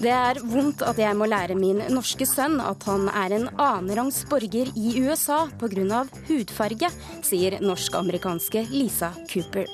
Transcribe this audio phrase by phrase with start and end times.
[0.00, 4.22] Det er vondt at jeg må lære min norske sønn at han er en annenrangs
[4.30, 6.06] borger i USA pga.
[6.28, 6.88] hudfarge,
[7.20, 9.68] sier norsk-amerikanske Lisa Cooper.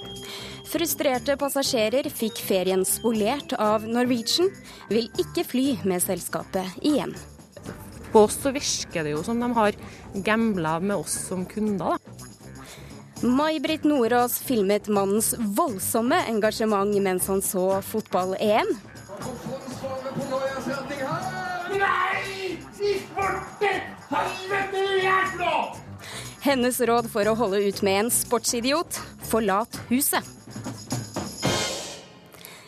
[0.67, 4.51] Frustrerte passasjerer fikk ferien spolert av Norwegian,
[4.91, 7.15] vil ikke fly med selskapet igjen.
[8.11, 9.79] På oss så virker det jo som de har
[10.27, 11.95] gambla med oss som kunder.
[11.95, 12.27] da.
[13.23, 18.75] May-Britt Nordås filmet mannens voldsomme engasjement mens han så fotball-EM.
[26.41, 30.23] Hennes råd for å holde ut med en sportsidiot forlat huset.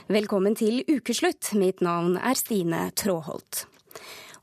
[0.08, 1.52] Velkommen til ukeslutt.
[1.60, 3.66] Mitt navn er Stine Tråholt.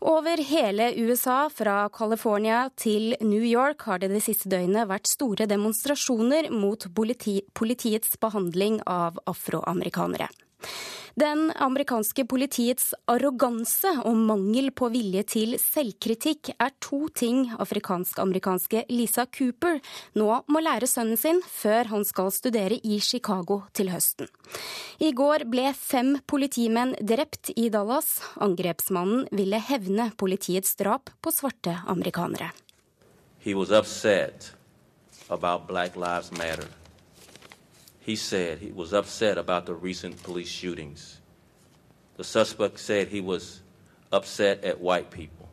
[0.05, 5.49] Over hele USA, fra California til New York, har det det siste døgnet vært store
[5.49, 10.29] demonstrasjoner mot politi politiets behandling av afroamerikanere.
[11.15, 19.23] Den amerikanske politiets arroganse og mangel på vilje til selvkritikk er to ting afrikansk-amerikanske Lisa
[19.37, 19.79] Cooper
[20.19, 24.27] nå må lære sønnen sin før han skal studere i Chicago til høsten.
[24.99, 28.19] I går ble fem politimenn drept i Dallas.
[28.35, 32.51] Angrepsmannen ville hevne politiets drap på svarte amerikanere.
[33.39, 34.51] He was upset
[35.29, 36.31] about Black Lives.
[38.05, 41.21] He said he was upset about the recent police shootings.
[42.17, 43.61] The suspect said he was
[44.11, 45.49] upset at white people.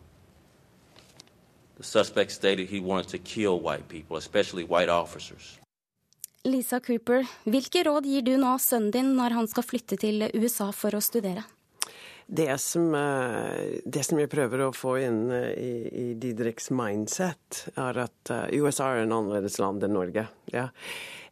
[1.78, 5.58] The suspect stated he wanted to kill white people, especially white officers.
[6.44, 10.68] Lisa Cooper, hvilke råd gir du nå sønnen din når han skal flytte til USA
[10.76, 11.46] for å studere?
[12.26, 15.72] Det som, eh, det som jeg prøver å få inn eh, i,
[16.02, 20.28] i Didriks mindset, er at eh, USA er en annerledes land enn Norge.
[20.52, 20.68] Ja.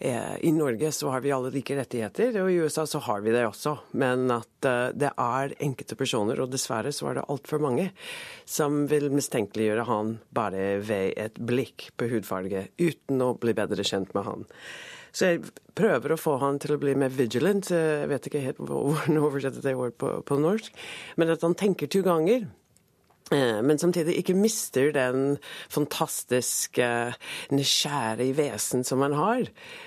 [0.00, 3.42] I Norge så har vi alle like rettigheter, og i USA så har vi det
[3.44, 3.74] også.
[4.00, 4.64] Men at
[4.96, 7.90] det er enkelte personer, og dessverre så er det altfor mange,
[8.48, 14.16] som vil mistenkeliggjøre han bare ved et blikk på hudfarge, uten å bli bedre kjent
[14.16, 14.48] med han.
[15.12, 15.42] Så jeg
[15.78, 17.72] prøver å få han til å bli mer vigilant.
[17.72, 20.72] Jeg vet ikke helt hvordan oversette det ordet på, på norsk.
[21.20, 22.48] Men at han tenker to ganger.
[23.30, 25.36] Men samtidig ikke mister den
[25.70, 27.14] fantastiske,
[27.54, 29.44] nysgjerrige vesen som han har.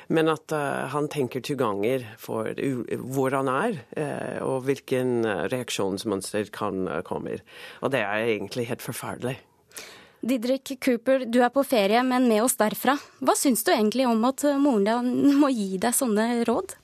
[0.07, 6.53] Men at uh, han tenker to ganger for hvor han er, uh, og hvilken reaksjonsmønster
[6.55, 7.41] kan uh, komme.
[7.83, 9.41] Og det er egentlig helt forferdelig.
[10.23, 12.95] Didrik Cooper, du er på ferie, men med oss derfra.
[13.19, 16.77] Hva syns du egentlig om at moren din må gi deg sånne råd?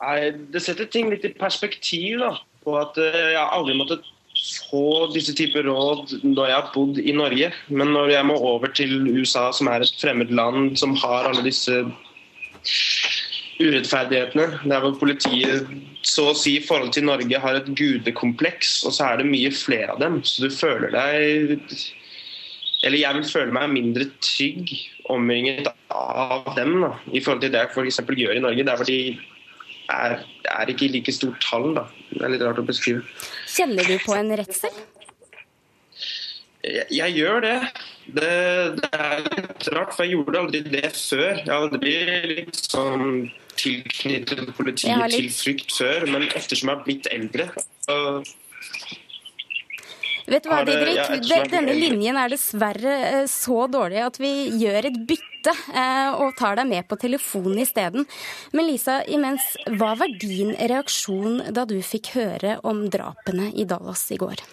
[0.00, 2.32] Nei, Det setter ting litt i perspektiv, da.
[2.64, 4.00] På at jeg aldri måtte
[4.70, 7.52] få disse typer råd når jeg har bodd i Norge.
[7.68, 11.44] Men når jeg må over til USA, som er et fremmed land som har alle
[11.44, 11.82] disse
[13.58, 15.66] urettferdighetene, der hvor politiet
[16.06, 19.50] så å si i forhold til Norge har et gudekompleks, og så er det mye
[19.54, 20.20] flere av dem.
[20.22, 21.58] Så du føler deg
[22.86, 24.70] Eller jeg vil føle meg mindre trygg
[25.10, 27.98] omringet av dem da, i forhold til det jeg f.eks.
[28.06, 28.64] gjør i Norge.
[28.68, 29.18] der hvor de
[29.88, 30.20] er,
[30.52, 31.72] er ikke i like stort tall.
[31.74, 31.88] da.
[32.12, 33.02] Det er litt rart å beskrive.
[33.50, 34.78] Kjenner du på en redsel?
[36.62, 37.56] Jeg, jeg, gjør det.
[38.06, 38.30] det.
[38.78, 38.92] det.
[38.92, 41.34] er litt rart, for jeg gjorde aldri det før.
[41.40, 41.94] Jeg har aldri
[42.34, 43.28] liksom
[43.68, 47.50] tilknyttet politiet til frykt før, men ettersom jeg har blitt eldre
[47.84, 47.98] så
[50.28, 51.24] Vet du hva, Didrik?
[51.48, 55.54] Denne linjen er dessverre så dårlig at vi gjør et bytte
[56.20, 58.04] og tar deg med på telefonen isteden.
[58.52, 64.04] Men Lisa, imens, hva var din reaksjon da du fikk høre om drapene i Dallas
[64.12, 64.44] i går?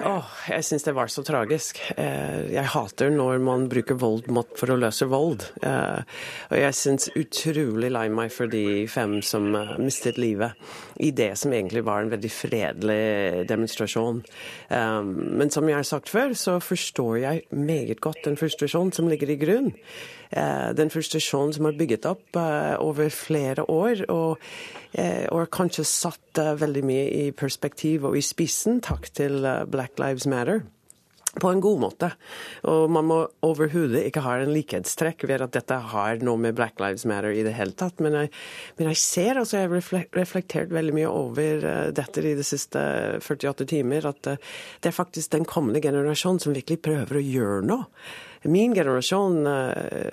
[0.00, 1.76] Oh, jeg syns det var så tragisk.
[1.92, 5.42] Jeg hater når man bruker vold for å løse vold.
[5.60, 10.56] Og jeg syns utrolig lei meg for de fem som mistet livet
[11.04, 14.22] i det som egentlig var en veldig fredelig demonstrasjon.
[14.72, 19.34] Men som jeg har sagt før, så forstår jeg meget godt den frustrasjonen som ligger
[19.34, 19.74] i grunn.
[20.30, 24.40] Den frustrasjonen som er bygget opp over flere år, og,
[24.98, 30.64] og kanskje satt veldig mye i perspektiv og i spissen, takk til Black Lives Matter
[31.38, 32.08] på en god måte.
[32.68, 36.80] Og man må overhodet ikke ha en likhetstrekk ved at dette har noe med Black
[36.82, 38.00] Lives Matter i det hele tatt.
[38.02, 38.32] Men jeg,
[38.78, 42.82] men jeg ser, altså jeg har reflektert veldig mye over dette i de siste
[43.22, 47.86] 48 timer, at det er faktisk den kommende generasjonen som virkelig prøver å gjøre noe.
[48.48, 49.44] Min generasjon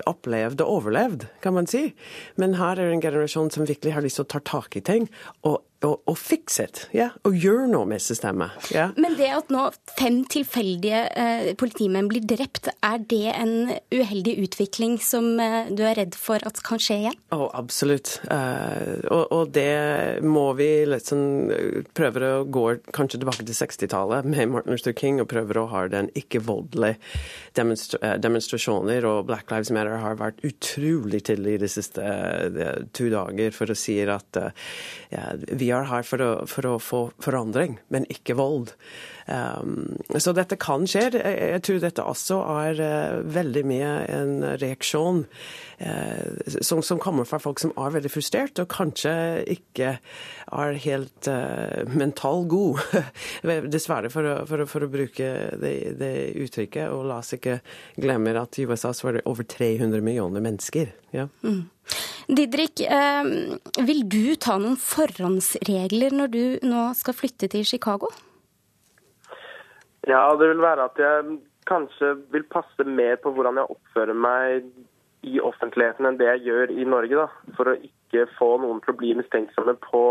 [0.09, 1.94] opplevde og overlevd, kan man si.
[2.35, 5.07] Men her er en generasjon som virkelig har lyst til å ta tak i ting
[5.47, 6.85] og og, fikse det.
[6.95, 8.56] Yeah, og gjøre noe med systemet.
[8.74, 8.88] Ja.
[8.97, 14.97] Men det at nå fem tilfeldige eh, politimenn blir drept, er det en uheldig utvikling
[15.03, 17.19] som eh, du er redd for at kan skje igjen?
[17.35, 18.15] Oh, absolutt.
[18.25, 21.21] Uh, og, og, det må vi liksom
[21.97, 22.65] prøve å gå
[22.95, 26.97] kanskje tilbake til 60-tallet med Martin Luther King og prøve å ha den ikke-voldelige
[27.57, 29.06] demonstra demonstrasjoner.
[29.07, 33.77] Og Black Lives Matter har vært utrolig tidlig de siste uh, to dager for å
[33.77, 34.50] si at uh,
[35.13, 38.73] ja, vi er her for å, for å få forandring, men ikke vold.
[39.27, 41.09] Um, så dette kan skje.
[41.19, 45.25] Jeg tror dette også er uh, veldig mye en reaksjon
[45.83, 49.13] uh, som, som, kommer fra folk som er veldig frustrert, og kanskje
[49.57, 52.79] ikke er helt uh, mentalt god.
[53.73, 56.13] Dessverre, for å, for, for å, bruke det, det,
[56.45, 56.87] uttrykket.
[56.95, 57.59] Og la oss ikke
[57.99, 60.95] glemme at i USA så var det over 300 millioner mennesker.
[61.15, 61.27] Ja.
[61.43, 61.65] Mm.
[62.27, 62.81] Didrik,
[63.88, 68.09] vil du ta noen forhåndsregler når du nå skal flytte til Chicago?
[70.07, 71.38] Ja, det vil være at jeg
[71.68, 74.68] kanskje vil passe mer på hvordan jeg oppfører meg
[75.27, 77.15] i offentligheten enn det jeg gjør i Norge.
[77.15, 80.03] da, For å ikke få noen til å bli mistenksomme på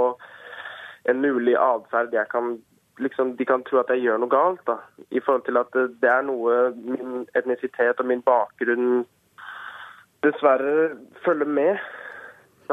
[1.08, 2.56] en mulig atferd jeg kan
[2.98, 4.64] liksom, de kan tro at jeg gjør noe galt.
[4.66, 4.78] da,
[5.10, 5.72] I forhold til at
[6.02, 9.04] det er noe min etnisitet og min bakgrunn
[10.24, 11.78] dessverre følger med.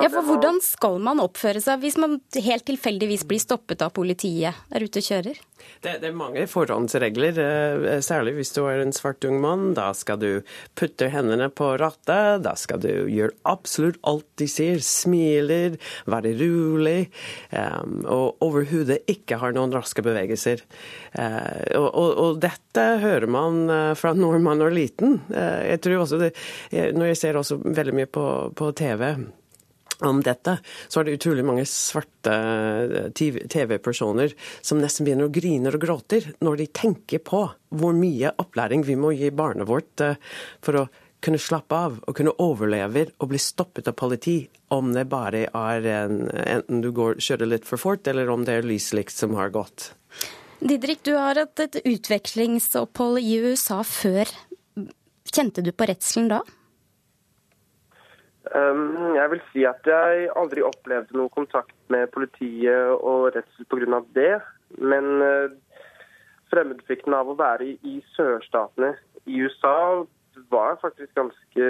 [0.02, 4.58] Ja, for Hvordan skal man oppføre seg hvis man helt tilfeldigvis blir stoppet av politiet
[4.74, 5.42] er ute og kjører?
[5.84, 9.74] Det, det, er mange forhåndsregler, eh, særlig hvis du er en svart ung mann.
[9.78, 10.30] Da skal du
[10.80, 14.82] putte hendene på rattet, da skal du gjøre absolutt alt de sier.
[14.84, 15.78] Smiler,
[16.10, 17.10] være rolig,
[17.52, 20.64] um, og overhodet ikke har noen raske bevegelser.
[21.14, 23.62] Uh, og, og, og, dette hører man
[24.00, 25.20] fra når man er liten.
[25.32, 26.32] Jeg tror også det,
[26.72, 28.26] Når jeg ser også veldig mye på,
[28.58, 29.06] på TV
[30.10, 30.58] om dette,
[30.88, 36.32] så er det utrolig mange svarte eh, TV-personer som nesten begynner å grine og gråter
[36.44, 40.20] når de tenker på hvor mye opplæring vi må gi barnet vårt eh,
[40.64, 40.88] for å
[41.24, 44.42] kunne slappe av og kunne overleve og bli stoppet av politi,
[44.76, 48.58] om det bare er en, enten du går, kjører litt for fort, eller om det
[48.60, 49.94] er lyslikt som har gått.
[50.64, 54.30] Didrik, du har hatt et utvekslingsopphold i USA før.
[55.34, 56.44] Kjente du på redselen da?
[58.52, 64.02] Um, jeg vil si at jeg aldri opplevde noe kontakt med politiet og redsel pga.
[64.16, 64.42] det.
[64.78, 65.54] Men uh,
[66.52, 68.94] fremmedfrykten av å være i, sørstatene
[69.26, 70.04] i USA
[70.52, 71.70] var faktisk ganske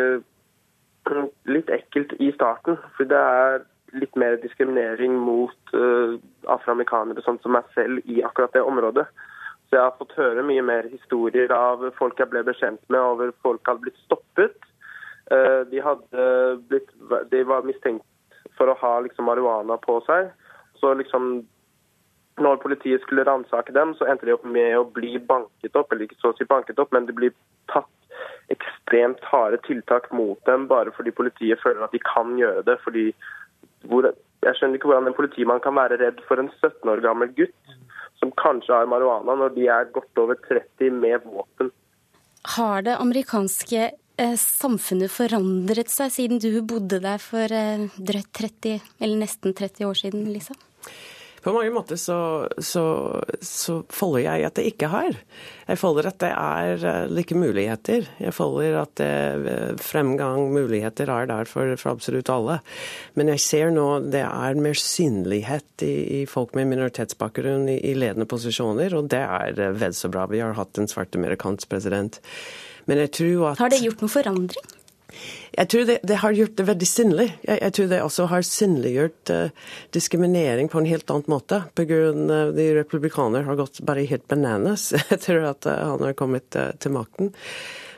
[1.55, 2.81] litt ekkelt i starten.
[2.97, 6.17] For det er litt mer diskriminering mot uh,
[6.49, 9.05] afroamerikanere sånn som meg selv i akkurat det området.
[9.69, 13.29] Så jeg har fått høre mye mer historier av folk jeg ble bekjent med, over
[13.45, 14.57] folk hadde blitt stoppet
[15.29, 16.23] de, hadde
[16.69, 16.89] blitt,
[17.31, 18.05] de var mistenkt
[18.57, 20.31] for å ha liksom marihuana på seg.
[20.81, 21.43] Så liksom
[22.41, 25.91] når politiet skulle ransake dem, så endte de opp med å bli banket opp.
[25.91, 27.33] Eller ikke så å si banket opp, men det blir
[27.71, 27.89] tatt
[28.53, 32.77] ekstremt harde tiltak mot dem bare fordi politiet føler at de kan gjøre det.
[32.83, 33.11] fordi
[33.89, 34.09] hvor,
[34.43, 37.77] Jeg skjønner ikke hvordan en politimann kan være redd for en 17 år gammel gutt
[38.19, 41.71] som kanskje har marihuana, når de er godt over 30 med våpen.
[42.55, 48.93] Har det amerikanske Eh, samfunnet forandret seg siden du bodde der for eh, drøyt 30,
[49.01, 50.55] eller nesten 30 år siden, Lisa?
[51.43, 52.83] På mange måter så, så,
[53.43, 55.17] så folder jeg at det ikke har.
[55.67, 58.07] Jeg folder at det er eh, like muligheter.
[58.21, 62.61] Jeg folder at det, fremgang, muligheter, er der for, for, absolutt alle.
[63.19, 67.95] Men jeg ser nå det er mer synlighet i, i folk med minoritetsbakgrunn i, i,
[67.97, 70.29] ledende posisjoner, og det er vel så bra.
[70.31, 72.21] Vi har hatt en svart amerikansk president.
[72.89, 74.71] Men jeg tror at Har det gjort noen forandring?
[75.53, 77.27] Jeg tror det, det, har gjort det veldig sinnlig.
[77.45, 81.61] Jeg, jeg tror det også har synliggjort uh, diskriminering på en helt annen måte.
[81.77, 86.01] På grunn av uh, de republikanere har gått bare helt bananas etter at uh, han
[86.07, 87.33] har kommet uh, til makten.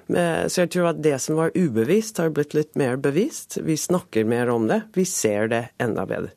[0.06, 3.56] Så jeg tror at det som var ubevist, har blitt litt mer bevist.
[3.66, 4.84] Vi snakker mer om det.
[4.94, 6.30] Vi ser det enda bedre.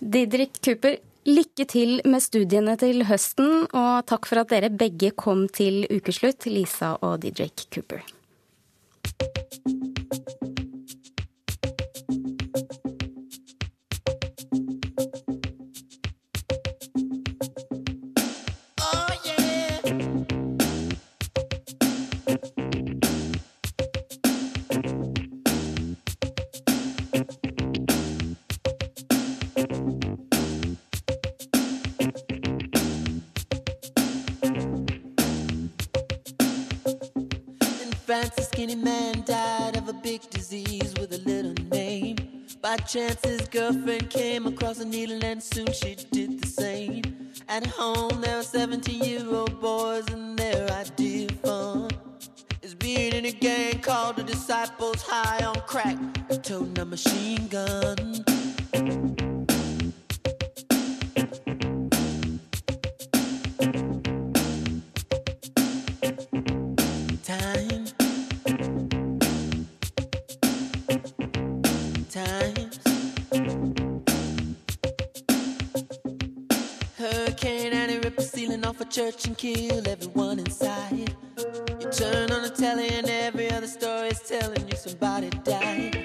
[0.00, 0.96] Didrik Cooper,
[1.28, 6.48] Lykke til med studiene til høsten, og takk for at dere begge kom til ukeslutt,
[6.48, 8.00] Lisa og Didrik Cooper.
[42.80, 43.10] Little name.
[43.10, 47.02] By chance, his girlfriend came across a needle and soon she did the same.
[47.48, 51.90] At home, there are 17 year old boys, and their idea of fun
[52.62, 55.98] is being in a gang called the Disciples High on Crack,
[56.42, 59.39] toting a machine gun.
[79.10, 81.14] Church and kill everyone inside.
[81.80, 85.96] You turn on the telly and every other story is telling you somebody died.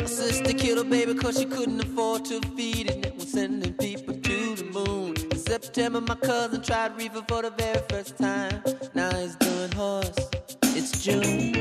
[0.00, 3.04] My sister killed her baby cause she couldn't afford to feed it.
[3.04, 5.14] And was sending people to the moon.
[5.30, 8.62] In September, my cousin tried reefer for the very first time.
[8.94, 10.16] Now he's doing horse.
[10.62, 11.55] It's June.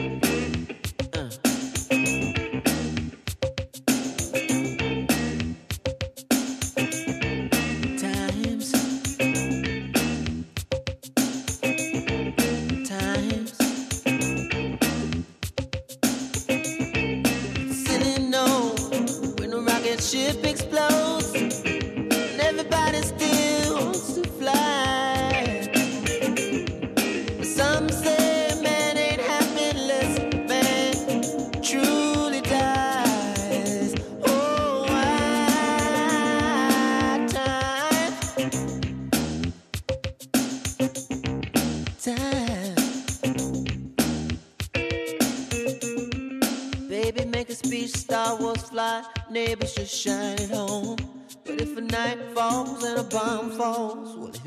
[20.02, 21.34] Ship explodes.
[21.36, 23.45] And everybody still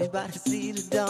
[0.09, 1.08] about to see the dawn.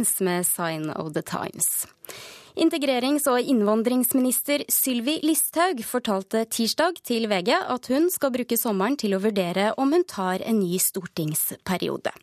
[0.00, 1.86] Prince med 'Sign of the Times'.
[2.56, 9.12] Integrerings- og innvandringsminister Sylvi Listhaug fortalte tirsdag til VG at hun skal bruke sommeren til
[9.12, 12.14] å vurdere om hun tar en ny stortingsperiode.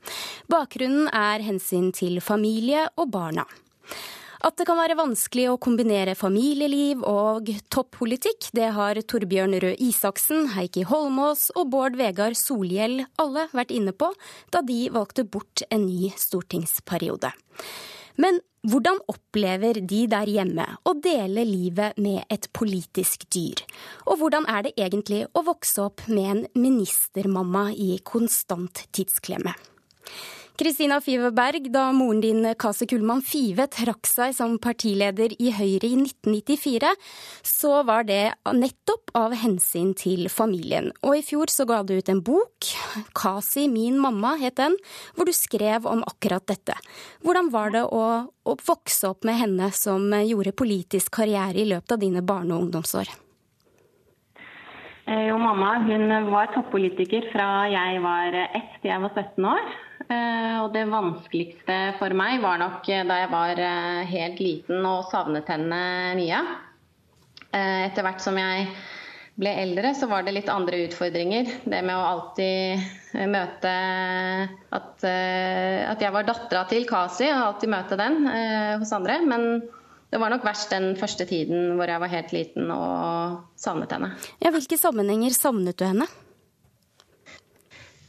[0.50, 3.46] Bakgrunnen er hensyn til familie og barna.
[4.46, 10.52] At det kan være vanskelig å kombinere familieliv og toppolitikk, det har Torbjørn Røe Isaksen,
[10.54, 14.12] Heikki Holmås og Bård Vegar Solhjell alle vært inne på
[14.54, 17.34] da de valgte bort en ny stortingsperiode.
[18.18, 23.62] Men hvordan opplever de der hjemme å dele livet med et politisk dyr?
[24.10, 29.54] Og hvordan er det egentlig å vokse opp med en ministermamma i konstant tidsklemme?
[30.58, 36.00] Kristina Fiveberg, da moren din Kasi Kullmann Five trakk seg som partileder i Høyre i
[36.02, 36.90] 1994,
[37.46, 40.90] så var det nettopp av hensyn til familien.
[41.06, 42.72] Og i fjor så ga du ut en bok,
[43.14, 44.74] Kasi min mamma het den,
[45.14, 46.74] hvor du skrev om akkurat dette.
[47.22, 52.00] Hvordan var det å, å vokse opp med henne som gjorde politisk karriere i løpet
[52.00, 53.14] av dine barne- og ungdomsår?
[55.06, 59.78] Eh, Jo, mamma hun var toppolitiker fra jeg var ett til jeg var 17 år.
[60.08, 64.86] Eh, Og det vanskeligste for meg var nok eh, da jeg var eh, helt liten
[64.88, 65.82] og savnet henne
[66.20, 66.44] mye.
[67.58, 68.68] Etter hvert som jeg
[69.40, 71.48] ble eldre, så var det litt andre utfordringer.
[71.64, 73.72] Det med å alltid møte
[74.76, 78.28] at, at jeg var dattera til Kasi, og alltid møte den
[78.82, 79.16] hos andre.
[79.26, 79.64] Men
[80.12, 84.12] det var nok verst den første tiden hvor jeg var helt liten og savnet henne.
[84.44, 86.10] Ja, hvilke sammenhenger savnet du henne?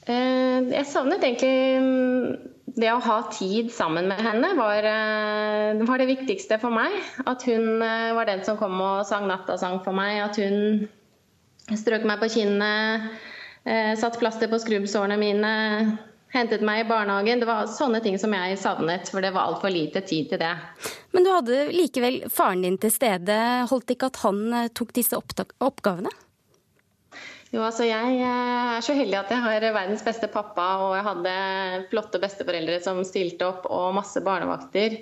[0.09, 6.01] Eh, Jeg savnet egentlig mm, det å ha tid sammen med henne var, eh, var
[6.01, 6.95] det viktigste for meg.
[7.29, 10.23] At hun eh, var den som kom og sang nattasang for meg.
[10.25, 10.89] At hun
[11.77, 13.11] strøk meg på kinnet,
[14.01, 15.51] satt plaster på skrubbsårene mine,
[16.33, 17.43] hentet meg i barnehagen.
[17.43, 20.55] Det var sånne ting som jeg savnet, for det var altfor lite tid til det.
[21.13, 23.37] Men du hadde likevel faren din til stede.
[23.69, 24.41] Holdt ikke at han
[24.73, 26.15] tok disse oppgavene?
[27.49, 31.07] Jo, altså Jeg eh, er så heldig at jeg har verdens beste pappa, og jeg
[31.07, 31.37] hadde
[31.89, 34.99] flotte besteforeldre som stilte opp, og masse barnevakter.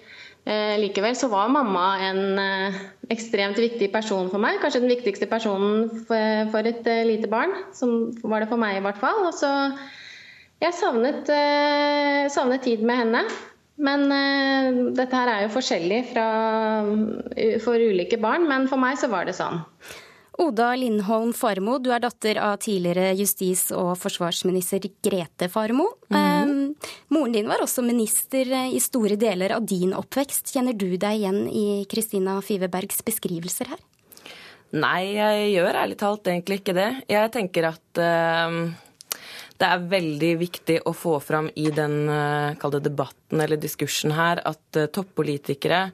[0.46, 2.78] Eh, likevel så var mamma en eh,
[3.10, 4.60] ekstremt viktig person for meg.
[4.62, 7.50] Kanskje den viktigste personen for, for et eh, lite barn.
[7.74, 9.24] Som var det for meg, i hvert fall.
[9.26, 9.50] Og så
[10.62, 13.26] Jeg savnet, eh, savnet tid med henne.
[13.76, 16.28] Men eh, dette her er jo forskjellig fra,
[17.66, 19.64] for ulike barn, men for meg så var det sånn.
[20.38, 25.88] Oda Lindholm Farmo, du er datter av tidligere justis- og forsvarsminister Grete Farmo.
[26.08, 26.74] Mm -hmm.
[27.08, 30.52] moren din var også minister i store deler av din oppvekst.
[30.52, 33.78] Kjenner du deg igjen i Kristina Fivebergs beskrivelser her?
[34.72, 37.02] Nei, jeg gjør ærlig talt egentlig ikke det.
[37.08, 38.72] Jeg tenker at uh,
[39.60, 44.78] det er veldig viktig å få fram i den uh, debatten eller diskursen her at
[44.78, 45.86] uh, toppolitikere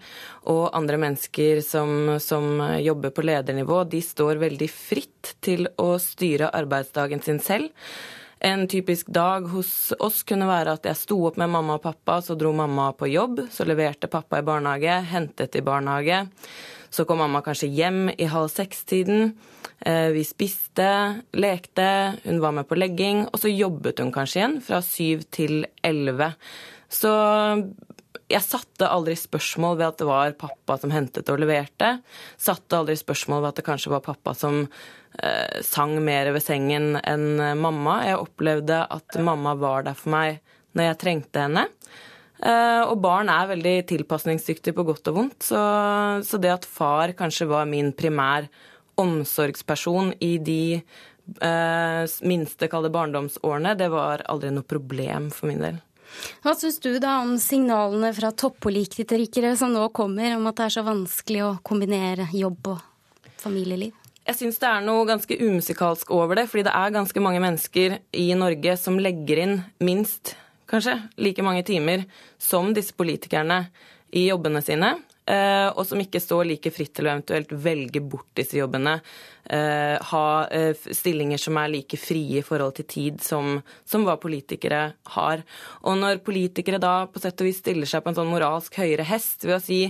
[0.51, 6.51] og andre mennesker som, som, jobber på ledernivå, de står veldig fritt til å styre
[6.51, 7.71] arbeidsdagen sin selv.
[8.43, 12.19] En typisk dag hos oss kunne være at jeg sto opp med mamma og pappa,
[12.19, 16.25] så dro mamma på jobb, så leverte pappa i barnehage, hentet i barnehage.
[16.93, 19.33] Så kom mamma kanskje hjem i halv seks-tiden.
[19.81, 20.89] Eh, vi spiste,
[21.33, 21.87] lekte,
[22.27, 26.35] hun var med på legging, og så jobbet hun kanskje igjen fra syv til elleve.
[26.93, 27.13] Så
[28.33, 31.95] jeg satte aldri spørsmål ved at det var pappa som hentet og leverte.
[32.37, 36.99] Satte aldri spørsmål ved at det kanskje var pappa som eh, sang mer ved sengen
[37.01, 38.03] enn mamma.
[38.09, 40.43] Jeg opplevde at mamma var der for meg
[40.77, 41.67] når jeg trengte henne.
[42.43, 45.63] Eh, og barn er veldig tilpasningsdyktige på godt og vondt, så,
[46.27, 48.49] så det at far kanskje var min primær
[48.99, 55.81] omsorgsperson i de eh, minste kalde barndomsårene, det var aldri noe problem for min del.
[56.43, 60.77] Hva syns du da om signalene fra toppolitikere som nå kommer, om at det er
[60.77, 62.83] så vanskelig å kombinere jobb og
[63.41, 63.95] familieliv?
[64.23, 67.97] Jeg syns det er noe ganske umusikalsk over det, fordi det er ganske mange mennesker
[68.15, 70.37] i Norge som legger inn minst,
[70.73, 72.07] kanskje, like mange timer
[72.41, 73.67] som disse politikerne
[74.13, 74.95] i jobbene sine.
[75.23, 78.97] Eh, og som ikke står like fritt til å eventuelt velge bort disse jobbene.
[79.47, 84.17] Eh, ha eh, stillinger som er like frie i forhold til tid som, som, hva
[84.19, 84.81] politikere
[85.15, 85.45] har.
[85.87, 89.07] Og når politikere da på sett og vis stiller seg på en sånn moralsk høyere
[89.07, 89.81] hest ved å si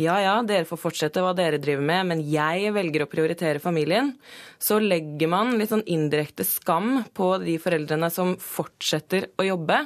[0.00, 4.14] ja ja, dere får fortsette hva dere driver med, men jeg velger å prioritere familien,
[4.56, 9.82] så legger man litt sånn indirekte skam på de foreldrene som fortsetter å jobbe.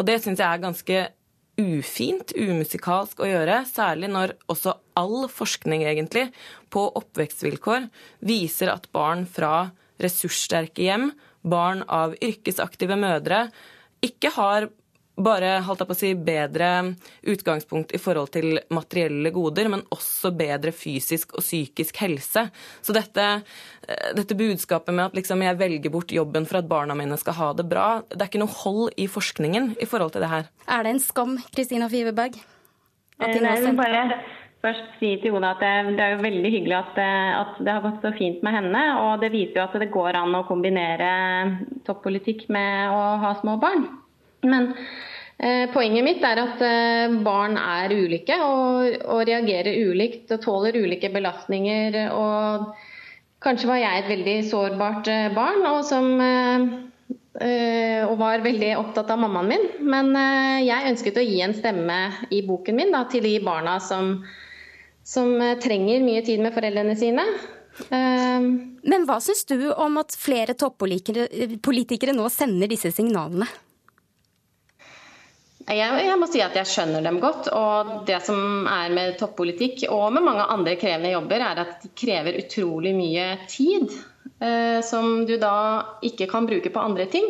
[0.00, 1.08] Og det syns jeg er ganske
[1.60, 6.28] ufint, umusikalsk å gjøre, særlig når også all forskning egentlig
[6.72, 7.88] på oppvekstvilkår
[8.26, 9.70] viser at barn fra
[10.00, 11.10] ressurssterke hjem,
[11.42, 13.46] barn av yrkesaktive mødre,
[14.04, 14.68] ikke har
[15.24, 16.70] bare holdt jeg på å si, bedre
[17.32, 22.46] utgangspunkt i forhold til materielle goder, men også bedre fysisk og psykisk helse.
[22.82, 23.26] Så dette,
[23.88, 27.38] eh, dette budskapet med at liksom jeg velger bort jobben for at barna mine skal
[27.40, 30.50] ha det bra, det er ikke noe hold i forskningen i forhold til det her.
[30.68, 32.40] Er det en skam, Kristina Fiveberg?
[33.20, 34.04] At de nå bare
[34.60, 37.84] først si til Oda at det, det, er jo veldig hyggelig at, at, det har
[37.84, 38.82] gått så fint med henne.
[39.04, 41.10] Og det viser jo at det går an å kombinere
[41.88, 43.88] toppolitikk med å ha små barn.
[44.42, 44.72] Men
[45.40, 50.76] Eh, poenget mitt er at eh, barn er ulike og, og, reagerer ulikt og tåler
[50.76, 51.96] ulike belastninger.
[52.12, 52.66] Og
[53.40, 56.10] kanskje var jeg et veldig sårbart eh, barn og, som,
[57.40, 59.64] og var veldig opptatt av mammaen min.
[59.80, 60.12] Men
[60.66, 61.98] jeg ønsket å gi en stemme
[62.28, 64.18] i boken min da, til de barna som,
[65.06, 67.24] som trenger mye tid med foreldrene sine.
[67.88, 73.48] Men hva syns du om at flere toppolitikere nå sender disse signalene?
[75.70, 77.50] Jeg, jeg, må si at jeg skjønner dem godt.
[77.54, 81.92] Og det som er med toppolitikk og med mange andre krevende jobber, er at de
[81.94, 83.92] krever utrolig mye tid.
[84.40, 85.54] Eh, som du da
[86.06, 87.28] ikke kan bruke på andre ting.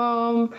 [0.00, 0.52] Og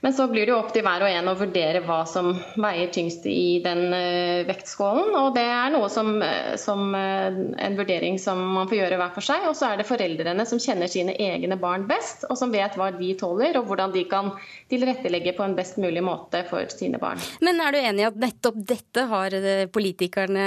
[0.00, 2.30] men så blir det jo opp til hver og en å vurdere hva som
[2.60, 5.10] veier tyngst i den uh, vektskålen.
[5.18, 9.14] Og det er noe som, uh, som uh, en vurdering som man får gjøre hver
[9.16, 9.48] for seg.
[9.50, 12.92] Og så er det foreldrene som kjenner sine egne barn best, og som vet hva
[12.94, 14.30] de tåler, og hvordan de kan
[14.70, 17.22] tilrettelegge på en best mulig måte for sine barn.
[17.44, 19.34] Men er du enig i at nettopp dette har
[19.74, 20.46] politikerne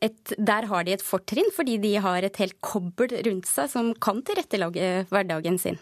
[0.00, 3.92] et, Der har de et fortrinn, fordi de har et helt kobbel rundt seg som
[4.02, 5.78] kan tilrettelegge hverdagen sin?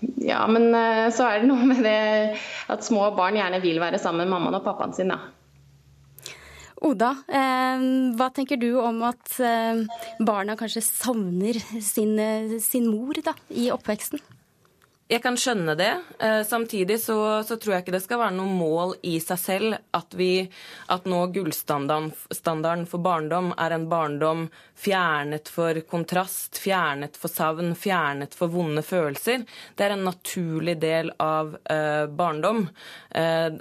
[0.00, 2.38] Ja, men eh, så er det noe med det
[2.72, 5.20] at små barn gjerne vil være sammen med mammaen og pappaen sin, da.
[6.80, 7.82] Oda, eh,
[8.16, 9.82] hva tenker du om at eh,
[10.24, 12.16] barna kanskje savner sin,
[12.64, 14.22] sin mor da, i oppveksten?
[15.10, 15.90] Jeg kan skjønne det.
[16.22, 19.78] Eh, samtidig så, så, tror jeg ikke det skal være noe mål i seg selv
[19.96, 20.44] at, vi,
[20.86, 24.44] at nå gullstandarden for barndom er en barndom
[24.80, 29.42] fjernet for kontrast, fjernet for savn, fjernet for vonde følelser.
[29.74, 32.62] Det er en naturlig del av uh, barndom.
[33.10, 33.58] Uh,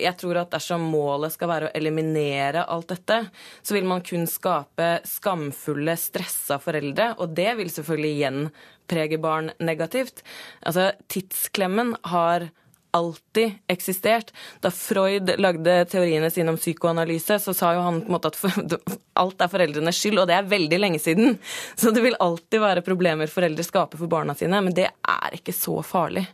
[0.00, 3.18] jeg tror at dersom målet skal være å eliminere alt dette,
[3.60, 8.46] så vil man kun skape skamfulle, stressa foreldre, og det vil selvfølgelig igjen
[8.90, 10.24] prege barn negativt.
[10.66, 12.48] Altså, tidsklemmen har
[12.92, 14.32] alltid eksistert.
[14.60, 18.76] Da Freud lagde teoriene sine om psykoanalyse, så sa jo han på en måte at
[19.22, 21.38] alt er foreldrenes skyld, og det er veldig lenge siden.
[21.74, 25.56] Så det vil alltid være problemer foreldre skaper for barna sine, men det er ikke
[25.56, 26.26] så farlig.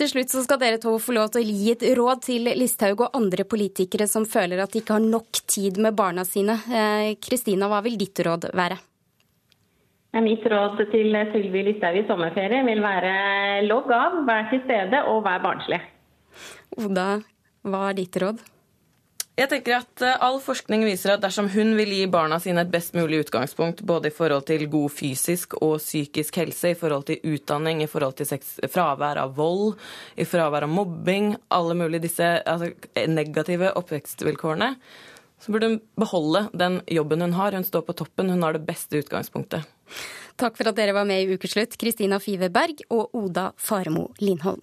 [0.00, 3.04] Til slutt så skal dere to få lov til å gi et råd til Listhaug
[3.04, 6.56] og andre politikere som føler at de ikke har nok tid med barna sine.
[6.72, 8.80] Eh, Kristina, hva vil ditt råd være?
[10.18, 13.12] Mitt råd til Sylvi Listhaug i sommerferie vil være
[13.68, 15.78] logg av, vær til stede og vær barnslig.
[16.82, 17.20] Oda,
[17.62, 18.40] hva er ditt råd?
[19.40, 22.72] Jeg tenker at eh, All forskning viser at dersom hun vil gi barna sine et
[22.72, 27.22] best mulig utgangspunkt, både i forhold til god fysisk og psykisk helse, i forhold til
[27.36, 29.78] utdanning, i forhold til sex, fravær av vold,
[30.18, 32.72] i fravær av mobbing, alle mulige disse altså,
[33.08, 34.74] negative oppvekstvilkårene,
[35.40, 37.56] så burde hun beholde den jobben hun har.
[37.56, 39.64] Hun står på toppen, hun har det beste utgangspunktet.
[40.40, 44.62] Takk for at dere var med i Ukeslutt, Kristina Fiveberg og Oda Faremo Lindholm.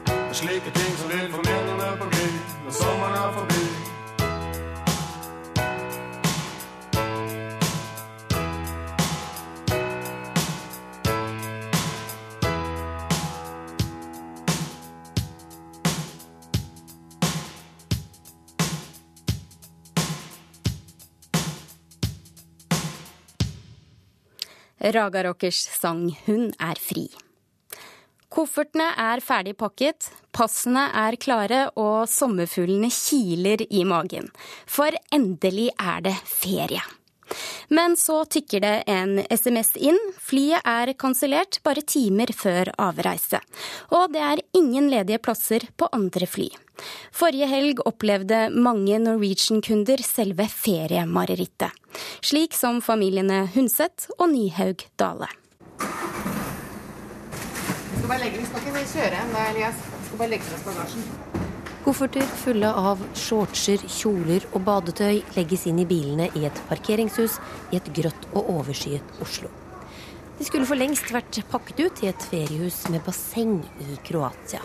[0.31, 3.63] Og slike ting som vil få minnene på når sommeren er forbi.
[24.95, 27.30] Raga Rockers sang 'Hun er fri'.
[28.31, 34.29] Koffertene er ferdig pakket, passene er klare og sommerfuglene kiler i magen.
[34.71, 36.79] For endelig er det ferie.
[37.71, 39.99] Men så tykker det en SMS inn.
[40.19, 43.39] Flyet er kansellert bare timer før avreise.
[43.95, 46.47] Og det er ingen ledige plasser på andre fly.
[47.11, 51.75] Forrige helg opplevde mange Norwegian-kunder selve feriemarerittet.
[52.23, 55.31] Slik som familiene Hundset og Nyhaug Dale
[58.11, 59.83] bare legge, vi skal ikke kjøre hjem Elias.
[59.91, 61.03] Vi skal bare legge fra oss bagasjen.
[61.81, 67.39] Kofferter fulle av shortser, kjoler og badetøy legges inn i bilene i et parkeringshus
[67.71, 69.47] i et grått og overskyet Oslo.
[70.37, 74.61] De skulle for lengst vært pakket ut i et feriehus med basseng i Kroatia.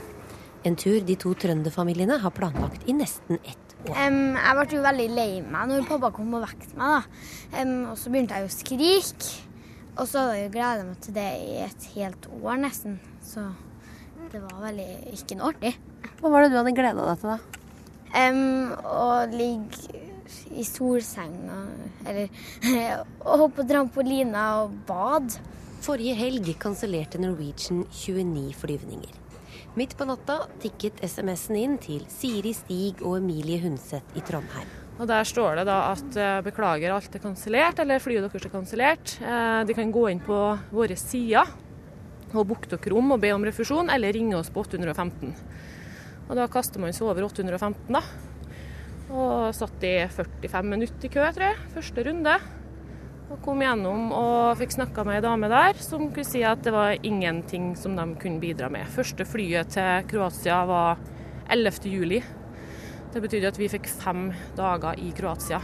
[0.67, 3.95] En tur de to trønderfamiliene har planlagt i nesten ett år.
[3.95, 6.97] Um, jeg ble jo veldig lei meg når pappa kom og vekket meg.
[6.97, 7.61] da.
[7.63, 9.35] Um, og så begynte jeg å skrike.
[9.97, 12.99] Og så hadde jeg gleda meg til det i et helt år nesten.
[13.27, 13.43] Så
[14.33, 15.75] det var veldig ikke noe artig.
[16.21, 17.62] Hva var det du hadde gleda deg til, da?
[18.17, 20.05] Um, å ligge
[20.57, 21.59] i solsenga,
[22.07, 22.31] eller
[23.29, 25.43] å hoppe på trampolina og bade.
[25.85, 29.23] Forrige helg kansellerte Norwegian 29 flyvninger.
[29.77, 34.71] Midt på natta tikket SMS-en inn til Siri Stig og Emilie Hundset i Trondheim.
[34.97, 38.55] Og Der står det da at eh, beklager, alt er kansellert, eller flyet deres er
[38.55, 39.12] kansellert.
[39.21, 40.39] Eh, de kan gå inn på
[40.73, 41.53] våre sider
[42.35, 45.35] og booke dere om og be om refusjon, eller ringe oss på 815.
[46.27, 48.03] Og Da kaster man seg over 815, da.
[49.15, 52.35] Og satt i 45 minutter i kø, tror jeg, første runde.
[53.27, 56.75] Og kom gjennom og fikk snakka med ei dame der som kunne si at det
[56.75, 58.87] var ingenting som de kunne bidra med.
[58.87, 61.03] Første flyet til Kroatia var
[61.51, 61.91] 11.
[61.91, 62.23] juli.
[63.15, 65.62] Det betydde at vi fikk fem dager i Kroatia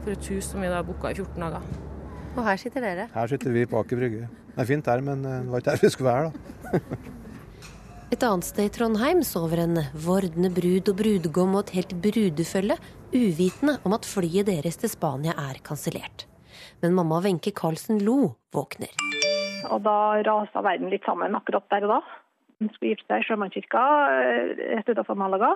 [0.00, 1.89] for et hus som vi da booka i 14 dager.
[2.36, 3.08] Og her sitter dere.
[3.14, 4.28] Her sitter vi på Aker Brygge.
[4.50, 7.10] Det er fint her, men eh, det var ikke her vi skulle være, da.
[8.10, 12.74] Et annet sted i Trondheim sover en vordende brud og brudgom og et helt brudefølge,
[13.14, 16.24] uvitende om at flyet deres til Spania er kansellert.
[16.82, 18.90] Men mamma Wenche Carlsen Lo våkner.
[19.70, 19.94] Og da
[20.26, 22.00] rasa verden litt sammen akkurat der og da.
[22.58, 23.84] Hun skulle gifte seg i Sjømannskirka
[24.16, 25.54] eh, rett utenfor Malaga.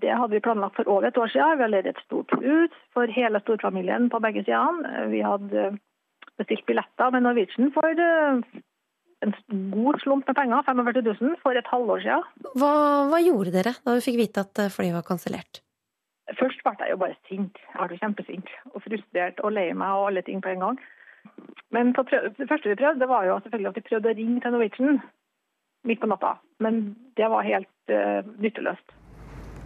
[0.00, 1.60] Det hadde vi planlagt for over et år siden.
[1.60, 5.04] Vi har ledet et stort hus for hele storfamilien på begge sidene.
[5.12, 5.68] Vi hadde
[6.40, 8.60] bestilt billetter med Norwegian for eh,
[9.20, 9.34] en
[9.74, 12.54] god slump med penger, 45 000, for et halvår siden.
[12.60, 12.72] Hva,
[13.10, 15.62] hva gjorde dere da du fikk vite at eh, flyet var kansellert?
[16.38, 17.58] Først ble jeg jo bare sint.
[17.74, 20.82] Jeg ble kjempesint og frustrert og lei meg og alle ting på en gang.
[21.74, 24.54] Men det første vi prøvde, det var jo selvfølgelig at vi prøvde å ringe til
[24.54, 25.00] Norwegian
[25.88, 26.36] midt på natta.
[26.62, 26.80] Men
[27.18, 28.94] det var helt uh, nytteløst.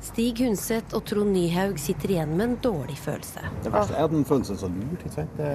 [0.04, 3.40] Stig Hunseth og Trond Nyhaug sitter igjen med en dårlig følelse.
[3.64, 5.00] Det verste er at den følelsen så lurt.
[5.00, 5.38] ikke sant?
[5.38, 5.50] Det,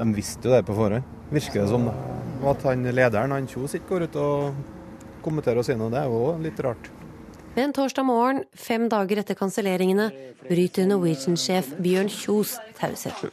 [0.00, 1.86] de visste jo det på forhånd, virker det som.
[1.86, 1.94] da.
[2.42, 4.58] Og at han lederen, han Kjos, ikke går ut og
[5.24, 6.90] kommenterer og sier noe, det er jo litt rart.
[7.54, 10.08] Men torsdag morgen, fem dager etter kanselleringene,
[10.48, 13.30] bryter Norwegian-sjef Bjørn Kjos tausheten.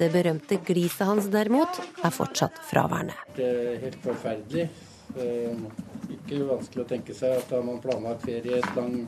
[0.00, 3.14] Det berømte gliset hans derimot er fortsatt fraværende.
[3.36, 4.66] Det er helt forferdelig.
[5.12, 5.54] Eh,
[6.12, 9.06] Ikke vanskelig å tenke seg at da man planlagt ferie et lang,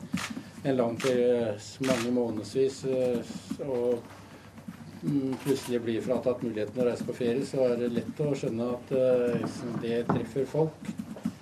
[0.65, 3.33] en lang ferie mange månedsvis, eh,
[3.65, 4.01] og
[5.03, 8.69] mm, plutselig blir fratatt muligheten å reise på ferie, så er det lett å skjønne
[8.73, 10.93] at eh, det treffer folk.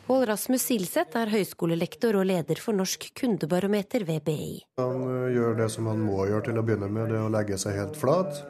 [0.03, 4.57] Pål Rasmus Silseth er høyskolelektor og leder for Norsk kundebarometer ved BI.
[4.81, 7.79] Han gjør det som han må gjøre til å begynne med, det å legge seg
[7.79, 8.43] helt flat.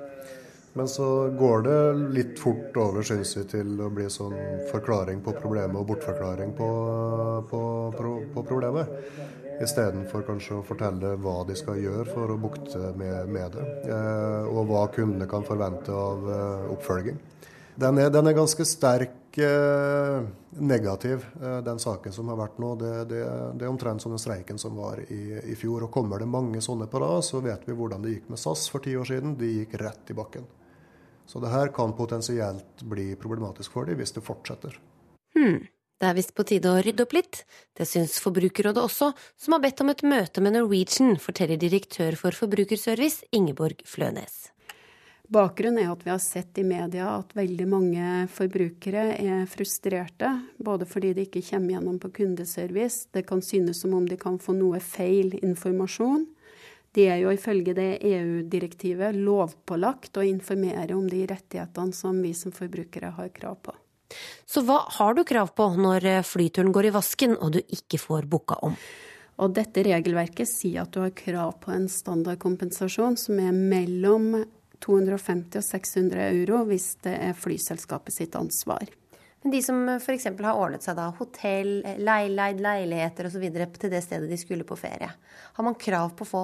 [0.73, 1.77] Men så går det
[2.15, 4.33] litt fort over, syns vi, til å bli sånn
[4.71, 6.69] forklaring på problemet og bortforklaring på,
[7.51, 7.61] på,
[7.93, 9.42] på, på problemet.
[9.61, 13.67] Istedenfor kanskje å fortelle hva de skal gjøre for å bukte med, med det.
[13.93, 17.19] Eh, og hva kundene kan forvente av eh, oppfølging.
[17.75, 20.25] Den er, den er ganske sterk eh,
[20.61, 22.73] negativ, eh, den saken som har vært nå.
[22.81, 23.21] Det, det,
[23.57, 25.87] det er omtrent som den streiken som var i, i fjor.
[25.87, 28.67] Og kommer det mange sånne på rad, så vet vi hvordan det gikk med SAS
[28.69, 29.37] for ti år siden.
[29.39, 30.45] De gikk rett i bakken.
[31.25, 34.75] Så det her kan potensielt bli problematisk for dem hvis det fortsetter.
[35.33, 35.63] Hm,
[36.03, 37.45] det er visst på tide å rydde opp litt.
[37.79, 42.35] Det syns Forbrukerrådet også, som har bedt om et møte med Norwegian, forteller direktør for
[42.35, 44.49] Forbrukerservice Ingeborg Flønes.
[45.31, 50.33] Bakgrunnen er at vi har sett i media at veldig mange forbrukere er frustrerte.
[50.59, 54.35] Både fordi de ikke kommer gjennom på kundeservice, det kan synes som om de kan
[54.43, 56.27] få noe feil informasjon.
[56.93, 62.51] De er jo ifølge det EU-direktivet lovpålagt å informere om de rettighetene som vi som
[62.53, 63.77] forbrukere har krav på.
[64.45, 68.29] Så hva har du krav på når flyturen går i vasken og du ikke får
[68.29, 68.77] booka om?
[69.41, 74.43] Og dette regelverket sier at du har krav på en standardkompensasjon som er mellom
[74.83, 78.85] 250 og 600 euro hvis det er flyselskapet sitt ansvar.
[79.43, 80.29] Men de som f.eks.
[80.39, 83.43] har ordnet seg da hotell, leileid leiligheter osv.
[83.51, 85.09] til det stedet de skulle på ferie,
[85.57, 86.43] har man krav på å få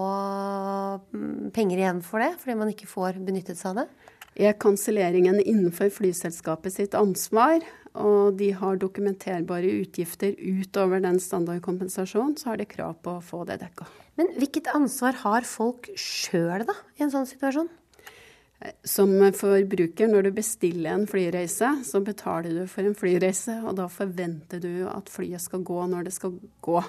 [1.15, 4.17] mm, penger igjen for det, fordi man ikke får benyttet seg av det?
[4.39, 7.59] Er kanselleringen innenfor flyselskapet sitt ansvar,
[7.99, 13.41] og de har dokumenterbare utgifter utover den standardkompensasjonen, så har de krav på å få
[13.49, 13.89] det dekka.
[14.15, 17.67] Men hvilket ansvar har folk sjøl da, i en sånn situasjon?
[18.87, 23.89] Som forbruker, når du bestiller en flyreise, så betaler du for en flyreise, og da
[23.91, 26.79] forventer du at flyet skal gå når det skal gå.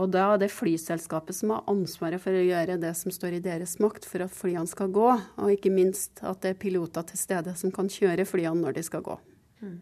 [0.00, 3.42] Og da er det flyselskapet som har ansvaret for å gjøre det som står i
[3.44, 7.20] deres makt for at flyene skal gå, og ikke minst at det er piloter til
[7.20, 9.18] stede som kan kjøre flyene når de skal gå.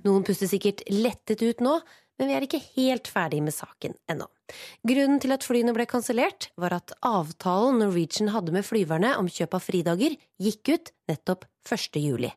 [0.04, 1.78] Noen puster sikkert lettet ut nå,
[2.20, 4.26] men vi er ikke helt ferdig med saken ennå.
[4.84, 9.56] Grunnen til at flyene ble kansellert, var at avtalen Norwegian hadde med flyverne om kjøp
[9.56, 11.96] av fridager, gikk ut nettopp 1.
[12.02, 12.32] juli.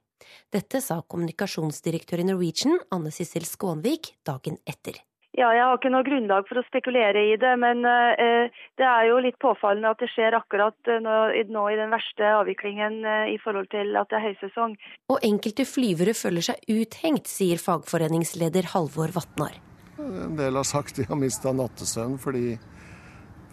[0.54, 5.02] Dette sa kommunikasjonsdirektør i Norwegian, Anne Sissel Skånvik, dagen etter.
[5.34, 9.08] Ja, Jeg har ikke noe grunnlag for å spekulere i det, men eh, det er
[9.10, 11.16] jo litt påfallende at det skjer akkurat eh, nå,
[11.50, 14.78] nå i den verste avviklingen eh, i forhold til at det er høysesong.
[15.10, 19.58] Og enkelte flyvere føler seg uthengt, sier fagforeningsleder Halvor Vatnar.
[19.98, 22.74] En del har sagt de har mista nattesøvn fordi de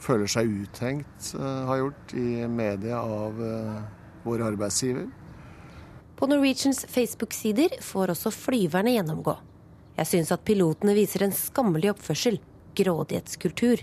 [0.00, 3.82] føler seg uthengt, eh, har gjort, i media av eh,
[4.24, 5.08] vår arbeidsgiver.
[6.16, 9.36] På Norwegians Facebook-sider får også flyverne gjennomgå.
[10.00, 12.38] Jeg syns at pilotene viser en skammelig oppførsel,
[12.78, 13.82] grådighetskultur.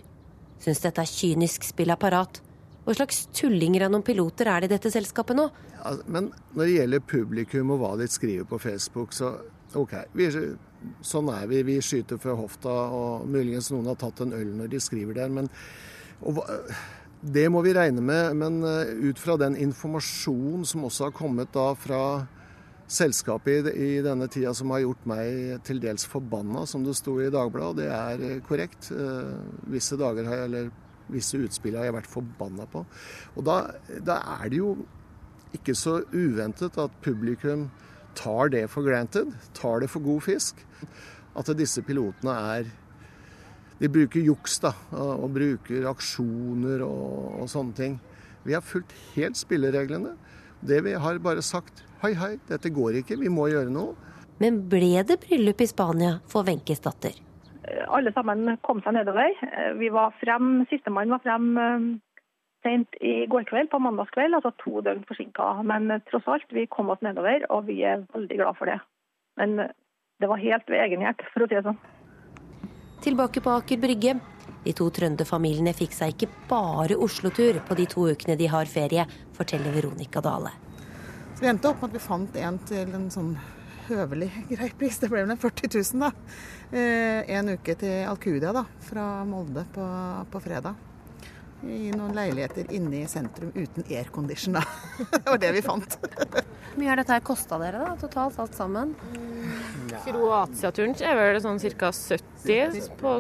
[0.64, 2.40] Syns dette er kynisk spillapparat.
[2.88, 5.46] Hva slags tullinger av noen piloter er det i dette selskapet nå?
[5.76, 9.36] Ja, men når det gjelder publikum og hva de skriver på Facebook, så
[9.78, 9.94] OK.
[10.18, 10.30] Vi,
[11.06, 11.62] sånn er vi.
[11.68, 15.30] Vi skyter fra hofta, og muligens noen har tatt en øl når de skriver der.
[15.30, 15.52] Men
[16.26, 16.42] og,
[17.22, 18.34] det må vi regne med.
[18.40, 22.02] Men ut fra den informasjon som også har kommet da fra
[22.88, 27.32] selskapet i, denne tida som har gjort meg til dels forbanna, som det sto i
[27.34, 27.84] Dagbladet.
[27.84, 28.92] Det er eh, korrekt.
[28.96, 29.34] Eh,
[29.74, 30.70] visse dager har jeg, eller
[31.12, 32.86] visse utspill har jeg vært forbanna på.
[33.36, 33.60] Og da,
[34.08, 34.72] da er det jo
[35.56, 37.68] ikke så uventet at publikum
[38.18, 40.64] tar det for granted, tar det for god fisk.
[41.38, 42.76] At disse pilotene er
[43.78, 48.00] De bruker juks da, og bruker aksjoner og, og sånne ting.
[48.42, 50.16] Vi har fulgt helt spillereglene.
[50.66, 53.96] Det vi har bare sagt hei, hei, dette går ikke, vi må gjøre noe.
[54.42, 57.16] Men ble det bryllup i Spania for Wenches datter?
[57.92, 59.34] Alle sammen kom seg nedover.
[59.80, 61.88] Vi var frem, Sistemann var frem eh,
[62.64, 65.50] sent i går kveld, på mandagskveld, altså to døgn forsinka.
[65.68, 68.80] Men tross alt, vi kom oss nedover, og vi er veldig glad for det.
[69.42, 69.58] Men
[70.22, 71.82] det var helt ved egenhjert, for å si det sånn.
[73.06, 74.16] Tilbake på Aker Brygge.
[74.66, 79.06] De to trønderfamiliene fikk seg ikke bare Oslo-tur på de to ukene de har ferie,
[79.38, 80.67] forteller Veronica Dale.
[81.38, 83.36] Så Vi endte opp med at vi fant en til en sånn
[83.92, 84.96] høvelig grei pris.
[84.98, 86.10] Det ble vel 40 000, da.
[86.74, 89.86] Eh, en uke til Alcudia da, fra Molde på,
[90.34, 90.80] på fredag.
[91.62, 94.66] I noen leiligheter inne i sentrum uten aircondition, da.
[95.14, 96.00] Det var det vi fant.
[96.02, 98.98] Hvor mye har dette kosta dere da, totalt alt sammen?
[100.08, 101.94] Kroatia-turen er vel sånn ca.
[101.94, 103.14] 70 på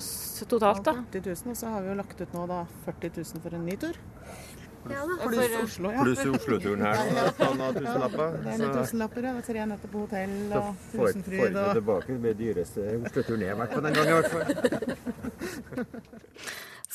[0.49, 0.97] totalt, da.
[1.13, 3.69] 40 000, og så har vi jo lagt ut nå da 40 000 for en
[3.69, 4.01] ny tur.
[4.91, 5.04] Ja.
[5.23, 6.04] Pluss For- Oslo, ja.
[6.04, 6.95] Pluss Oslo-turen her.
[7.15, 7.26] Ja.
[7.38, 8.38] Ta noen tusenlapper.
[8.43, 9.34] Det er noen tusenlapper, ja.
[9.47, 13.50] Tre netter på hotell og får får Tusenfryd vi og tilbake med dyreste Oslo-turen jeg
[13.56, 14.47] har vært på den gangen, i hvert fall.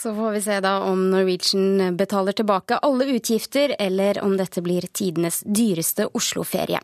[0.03, 4.83] Så får vi se da om Norwegian betaler tilbake alle utgifter, eller om dette blir
[4.91, 6.81] tidenes dyreste Oslo-ferie.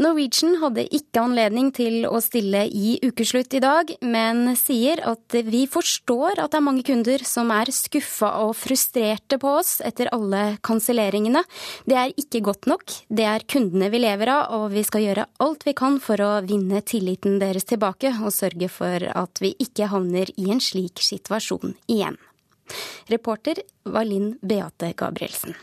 [0.00, 5.66] Norwegian hadde ikke anledning til å stille i ukeslutt i dag, men sier at vi
[5.68, 10.56] forstår at det er mange kunder som er skuffa og frustrerte på oss etter alle
[10.64, 11.42] kanselleringene.
[11.84, 15.28] Det er ikke godt nok, det er kundene vi lever av, og vi skal gjøre
[15.44, 19.90] alt vi kan for å vinne tilliten deres tilbake og sørge for at vi ikke
[19.92, 22.16] havner i en slik situasjon igjen.
[23.12, 25.58] Reporter var Linn Beate Gabrielsen.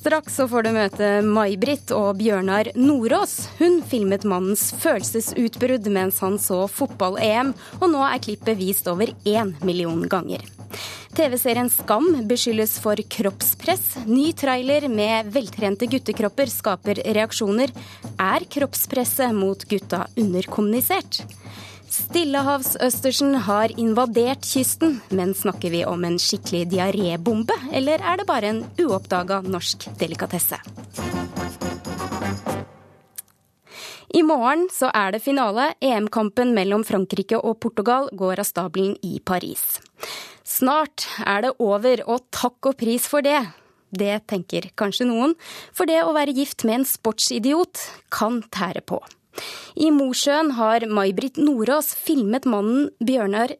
[0.00, 3.34] Straks så får du møte May-Britt og Bjørnar Nordås.
[3.58, 7.50] Hun filmet mannens følelsesutbrudd mens han så fotball-EM,
[7.82, 10.40] og nå er klippet vist over én million ganger.
[11.12, 13.98] TV-serien Skam beskyldes for kroppspress.
[14.08, 17.68] Ny trailer med veltrente guttekropper skaper reaksjoner.
[18.16, 21.26] Er kroppspresset mot gutta underkommunisert?
[21.90, 28.52] Stillehavsøstersen har invadert kysten, men snakker vi om en skikkelig diarébombe, eller er det bare
[28.52, 30.60] en uoppdaga norsk delikatesse?
[34.10, 35.72] I morgen så er det finale.
[35.82, 39.78] EM-kampen mellom Frankrike og Portugal går av stabelen i Paris.
[40.46, 43.38] Snart er det over, og takk og pris for det.
[43.90, 45.34] Det tenker kanskje noen,
[45.74, 49.02] for det å være gift med en sportsidiot kan tære på.
[49.76, 53.58] I Mosjøen har May-Britt Nordås filmet mannen Bjørnars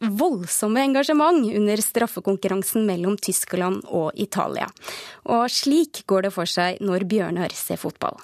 [0.00, 4.66] voldsomme engasjement under straffekonkurransen mellom Tyskland og Italia.
[5.24, 8.18] Og slik går det for seg når Bjørnar ser fotball.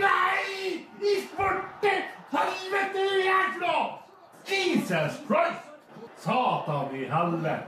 [0.00, 0.86] Nei!
[1.00, 1.92] I svarte
[2.30, 3.99] helvete du er noe!
[4.50, 5.62] Jesus Christ!
[6.18, 7.62] Satan i helvete.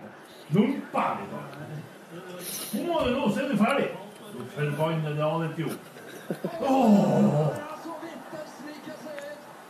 [0.49, 0.81] Vi
[1.31, 1.41] da.
[2.73, 3.87] Nå må du nå, så er du ferdig.
[4.33, 5.81] Du forbannede anetiop.
[6.61, 7.49] Åh!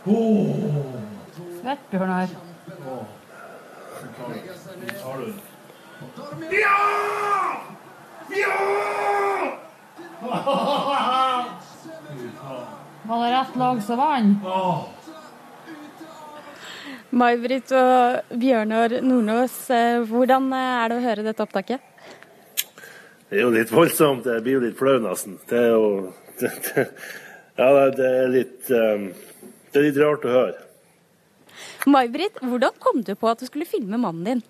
[0.06, 0.46] Åh!
[1.60, 2.28] Svett, Bjørnar.
[2.88, 3.04] Åh.
[4.00, 6.52] Så tar du- så tar du den.
[6.52, 6.78] Ja!
[8.30, 8.56] Ja!
[13.04, 14.38] Var det rett lag som vant?
[17.12, 21.80] May-Britt og Bjørnar Nordås, eh, hvordan er det å høre dette opptaket?
[23.28, 24.24] Det er jo litt voldsomt.
[24.24, 25.34] Jeg blir jo litt flau, nesten.
[25.48, 25.90] Det er jo
[26.40, 26.86] det, det,
[27.58, 29.10] Ja, det er litt um,
[29.68, 30.64] Det er litt rart å høre.
[31.84, 34.40] May-Britt, hvordan kom du på at du skulle filme mannen din?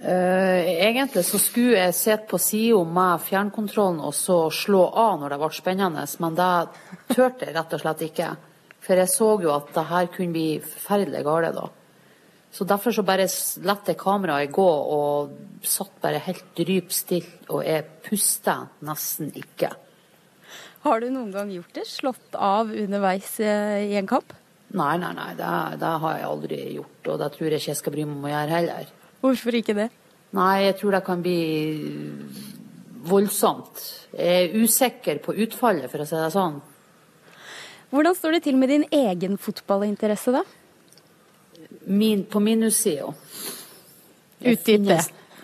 [0.00, 5.34] Uh, egentlig så skulle jeg sitte på sida med fjernkontrollen og så slå av når
[5.34, 6.54] det ble spennende, men det
[7.12, 8.30] turte jeg rett og slett ikke.
[8.80, 11.66] For jeg så jo at det her kunne bli forferdelig galt da.
[12.50, 13.28] Så derfor så bare
[13.62, 19.70] lot jeg kameraet gå og satt bare helt dryp stille, og jeg pusta nesten ikke.
[20.82, 21.86] Har du noen gang gjort det?
[21.86, 24.32] Slått av underveis eh, i en kamp?
[24.70, 25.50] Nei, nei, nei, det,
[25.82, 28.26] det har jeg aldri gjort, og det tror jeg ikke jeg skal bry meg om
[28.26, 28.92] å gjøre heller.
[29.20, 29.88] Hvorfor ikke det?
[30.38, 31.38] Nei, jeg tror det kan bli
[33.10, 33.82] voldsomt.
[34.14, 36.60] Jeg er usikker på utfallet, for å si det sånn.
[37.90, 40.44] Hvordan står det til med din egen fotballinteresse, da?
[41.90, 43.08] Min, på minussida.
[44.40, 44.98] Utdype.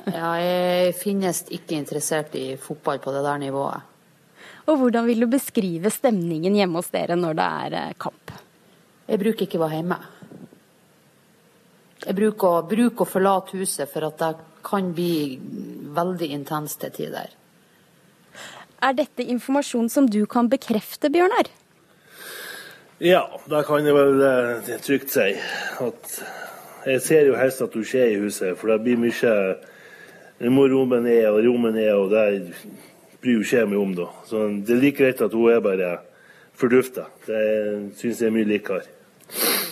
[0.06, 3.94] Ja, jeg finnes ikke interessert i fotball på det der nivået.
[4.66, 8.34] Og hvordan vil du beskrive stemningen hjemme hos dere når det er eh, kamp?
[9.06, 9.98] Jeg bruker ikke å være hjemme.
[12.06, 14.32] Jeg bruker, bruker å forlate huset for at det
[14.66, 15.38] kan bli
[15.94, 17.30] veldig intenst til tider.
[18.82, 21.48] Er dette informasjon som du kan bekrefte, Bjørnar?
[23.00, 25.34] Ja, det kan jeg vel eh, trygt si.
[25.84, 26.12] At
[26.86, 29.32] jeg ser jo helst at du ikke er i huset, for det blir mye
[30.40, 32.54] Jeg må romme ned og romme ned, og det
[33.20, 34.06] bryr ikke jeg meg om, da.
[34.24, 35.98] Så det er like greit at hun er bare
[36.56, 37.04] fordufta.
[37.26, 38.84] Det syns jeg er mye likere.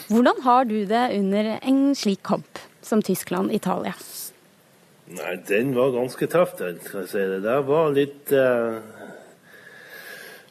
[0.08, 3.94] Hvordan har du det under en slik kamp som Tyskland-Italia?
[5.16, 6.80] Nei, den var ganske tøff, den.
[6.84, 7.40] skal jeg si det.
[7.44, 8.76] Det var litt eh,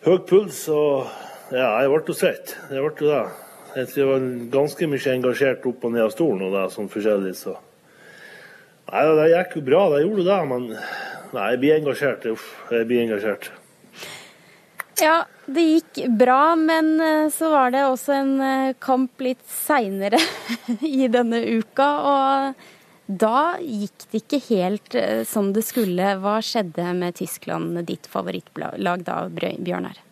[0.05, 1.09] høy puls, og
[1.51, 2.55] ja, jeg ble jo svett.
[2.71, 3.23] Jeg ble jo det.
[3.73, 7.57] Jeg var ganske mye engasjert opp og ned av stolen og det, sånn forskjellig, så
[8.83, 10.65] Nei, det gikk jo bra, det gjorde det, men
[11.33, 12.25] nei, jeg blir engasjert.
[12.29, 13.47] Uff, jeg blir engasjert.
[15.01, 20.19] Ja, det gikk bra, men eh, så var det også en eh, kamp litt seinere
[20.99, 21.89] i denne uka.
[22.11, 26.13] Og da gikk det ikke helt eh, som det skulle.
[26.21, 30.02] Hva skjedde med Tyskland, ditt favorittlag da, Bjørnar?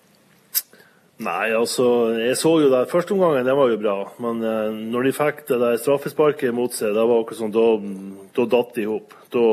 [1.21, 1.85] Nei, altså,
[2.17, 3.95] jeg så jo det første omgangen, det var jo bra.
[4.23, 8.25] Men eh, når de fikk det der straffesparket mot seg, det var akkurat sånn, da,
[8.37, 9.13] da datt de i hop.
[9.33, 9.45] Da,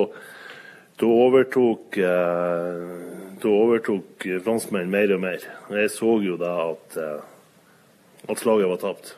[0.98, 5.46] da overtok eh, da overtok franskmenn mer og mer.
[5.74, 9.14] Jeg så jo da at, eh, at slaget var tapt.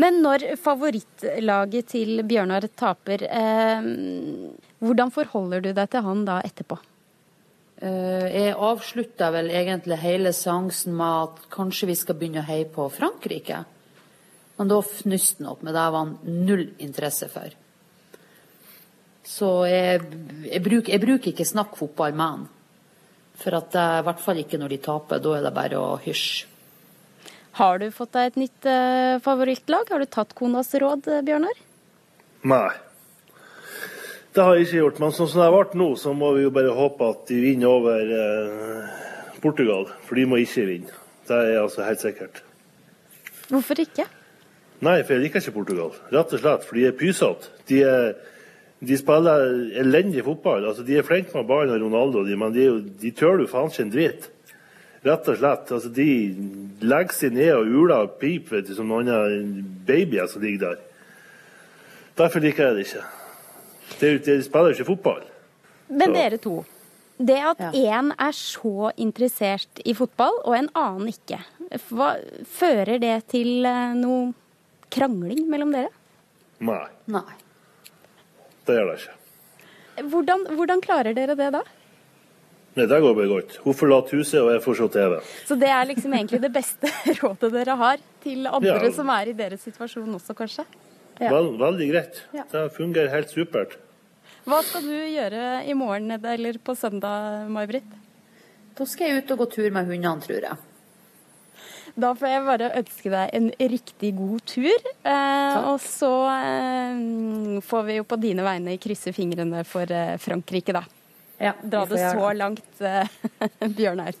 [0.00, 3.90] Men når favorittlaget til Bjørnar taper, eh,
[4.80, 6.80] hvordan forholder du deg til han da etterpå?
[7.82, 12.68] Eh, Jeg avslutta vel egentlig hele seansen med at kanskje vi skal begynne å heie
[12.70, 13.64] på Frankrike.
[14.58, 17.50] Men da fnyste han opp med det var han null interesse for.
[19.26, 20.02] Så jeg,
[20.46, 22.46] jeg, bruker, jeg bruker ikke snakk fotball med han.
[23.42, 25.22] For at det er i hvert fall ikke når de taper.
[25.24, 26.48] Da er det bare å hysje.
[27.58, 29.90] Har du fått deg et nytt eh, favorittlag?
[29.90, 31.58] Har du tatt konas råd, eh, Bjørnar?
[32.48, 32.70] Nei.
[34.32, 35.00] Det har jeg ikke gjort.
[35.02, 37.40] Men sånn som det har vært nå, så må vi jo bare håpe at de
[37.42, 39.86] vinner over eh, Portugal.
[40.06, 40.98] For de må ikke vinne.
[41.28, 42.42] Det er altså helt sikkert.
[43.52, 44.06] Hvorfor ikke?
[44.82, 45.92] Nei, for jeg liker ikke Portugal.
[46.14, 46.64] Rett og slett.
[46.66, 47.52] For de er pysete.
[47.68, 47.82] De,
[48.80, 49.44] de spiller
[49.84, 50.64] elendig fotball.
[50.70, 52.68] Altså, de er flinke med ballen og Ronaldo, de, men de,
[53.02, 54.30] de tør jo faen ikke en dritt.
[55.04, 55.74] Rett og slett.
[55.76, 56.08] Altså, de
[56.80, 59.12] legger seg ned og uler og piper som noen
[59.86, 60.86] babyer som ligger der.
[62.16, 63.10] Derfor liker jeg det ikke.
[64.02, 65.22] De, det spiller jo ikke fotball.
[65.92, 66.56] Men Så- dere to.
[67.22, 71.38] Det at én er så interessert i fotball, og en annen ikke,
[71.92, 72.16] hva,
[72.50, 74.32] fører det til eh, noe
[74.90, 75.92] krangling mellom dere?
[76.62, 77.36] Nei, Nei.
[78.66, 79.14] det gjør det ikke.
[80.10, 81.62] Hvordan, hvordan klarer dere det da?
[82.74, 83.56] Nei, det går bare godt.
[83.66, 85.16] Hun forlater huset, og jeg får se TV.
[85.46, 86.90] Så det er liksom egentlig det beste
[87.20, 88.90] rådet dere har til andre Ja.
[88.96, 90.64] som er i deres situasjon også, kanskje?
[91.20, 91.28] Ja.
[91.36, 92.22] Vel, veldig greit.
[92.34, 92.48] Ja.
[92.50, 93.76] Det fungerer helt supert.
[94.42, 97.98] Hva skal du gjøre i morgen eller på søndag, May-Britt?
[98.74, 100.58] Da skal jeg ut og gå tur med hundene, tror jeg.
[101.92, 104.88] Da får jeg bare ønske deg en riktig god tur.
[105.04, 107.02] Eh, og så eh,
[107.68, 110.82] får vi jo på dine vegne krysse fingrene for eh, Frankrike, da.
[111.62, 113.12] Dra det så langt, eh,
[113.78, 114.16] Bjørnar.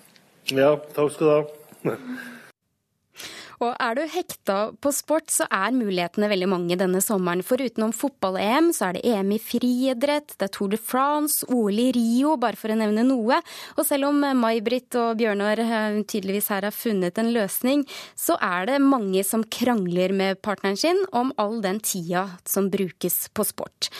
[0.52, 1.34] Ja, takk skal du
[1.90, 1.96] ha.
[3.62, 7.44] Og er du hekta på sport, så er mulighetene veldig mange denne sommeren.
[7.46, 11.78] For utenom fotball-EM, så er det EM i friidrett, det er Tour de France, OL
[11.78, 13.38] i Rio, bare for å nevne noe.
[13.76, 17.86] Og selv om May-Britt og Bjørnar eh, tydeligvis her har funnet en løsning,
[18.18, 23.28] så er det mange som krangler med partneren sin om all den tida som brukes
[23.30, 23.92] på sport.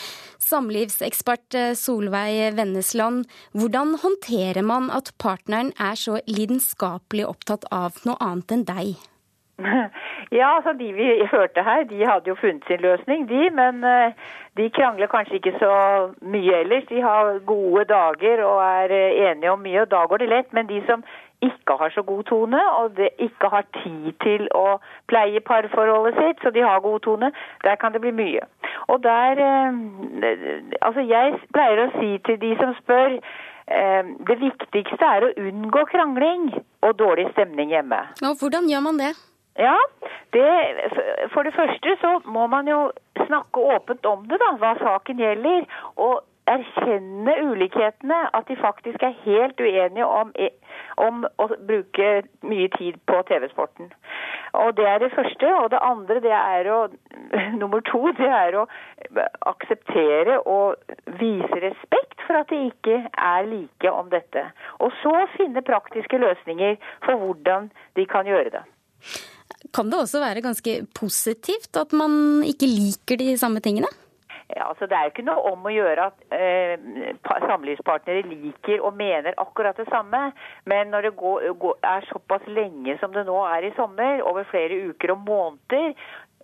[0.43, 8.19] Samlivsekspert eh, Solveig Vennesland, hvordan håndterer man at partneren er så lidenskapelig opptatt av noe
[8.19, 9.09] annet enn deg?
[10.31, 13.49] Ja, altså de vi hørte her, de hadde jo funnet sin løsning, de.
[13.49, 14.13] Men eh,
[14.57, 15.73] de krangler kanskje ikke så
[16.21, 16.87] mye ellers.
[16.89, 20.53] De har gode dager og er eh, enige om mye, og da går det lett.
[20.53, 21.03] Men de som
[21.41, 24.79] ikke har så god tone, og ikke har tid til å
[25.11, 27.31] pleie parforholdet sitt, så de har god tone,
[27.63, 28.45] der kan det bli mye.
[28.87, 29.81] Og der eh,
[30.81, 33.19] Altså, jeg pleier å si til de som spør
[34.27, 36.49] det viktigste er å unngå krangling
[36.83, 38.01] og dårlig stemning hjemme.
[38.27, 39.13] Og hvordan gjør man det?
[39.59, 39.77] Ja,
[40.33, 40.49] det,
[41.33, 42.91] for det første så må man jo
[43.27, 45.67] snakke åpent om det, da, hva saken gjelder.
[45.95, 48.19] Og erkjenne ulikhetene.
[48.33, 50.33] At de faktisk er helt uenige om,
[50.97, 52.09] om å bruke
[52.41, 53.91] mye tid på TV-sporten.
[54.53, 55.53] Og Det er det første.
[55.55, 56.79] Og det andre det er å
[57.61, 58.67] nummer to, det er å
[59.53, 60.75] akseptere og
[61.19, 64.45] vise respekt for at de ikke er like om dette.
[64.79, 68.65] Og så finne praktiske løsninger for hvordan de kan gjøre det.
[69.73, 73.89] Kan det også være ganske positivt at man ikke liker de samme tingene?
[74.55, 77.13] Ja, altså Det er jo ikke noe om å gjøre at eh,
[77.47, 80.19] samlivspartnere liker og mener akkurat det samme.
[80.69, 84.45] Men når det går, går, er såpass lenge som det nå er i sommer, over
[84.51, 85.95] flere uker og måneder,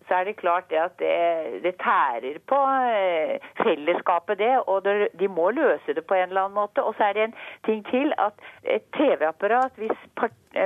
[0.09, 2.59] så er det klart det at det, det tærer på
[2.97, 4.55] eh, fellesskapet, det.
[4.67, 4.83] Og
[5.19, 6.83] de må løse det på en eller annen måte.
[6.83, 8.33] Og så er det en ting til at
[8.63, 9.97] et TV-apparat, hvis,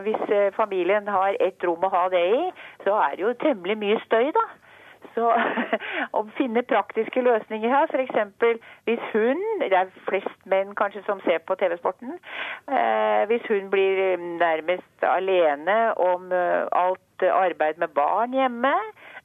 [0.08, 2.44] hvis eh, familien har ett rom å ha det i,
[2.88, 4.48] så er det jo temmelig mye støy, da.
[5.14, 5.28] Så
[6.18, 8.60] å finne praktiske løsninger her, f.eks.
[8.88, 12.16] hvis hun, det er flest menn kanskje som ser på TV-sporten,
[12.72, 18.74] eh, hvis hun blir nærmest alene om eh, alt arbeid med barn hjemme,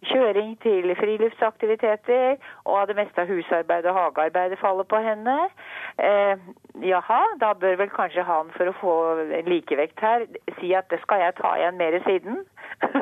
[0.06, 2.36] kjøring til friluftsaktiviteter,
[2.70, 5.36] og det meste av husarbeid og hagearbeidet faller på henne.
[5.98, 6.38] Eh,
[6.86, 8.94] jaha, da bør vel kanskje han, for å få
[9.48, 10.26] likevekt her,
[10.60, 12.44] si at det skal jeg ta igjen mer siden.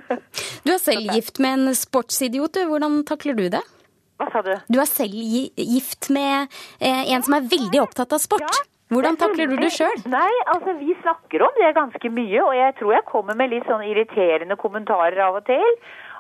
[0.65, 3.65] du er selv gift med en sportsidiot, hvordan takler du det?
[4.17, 4.55] Hva sa du?
[4.73, 6.49] Du er selv gift med
[6.81, 8.47] eh, en som er veldig opptatt av sport.
[8.47, 8.65] Ja.
[8.95, 9.97] Hvordan takler du det sjøl?
[10.07, 13.67] Nei, altså Vi snakker om det ganske mye, og jeg tror jeg kommer med litt
[13.67, 15.73] sånn irriterende kommentarer av og til.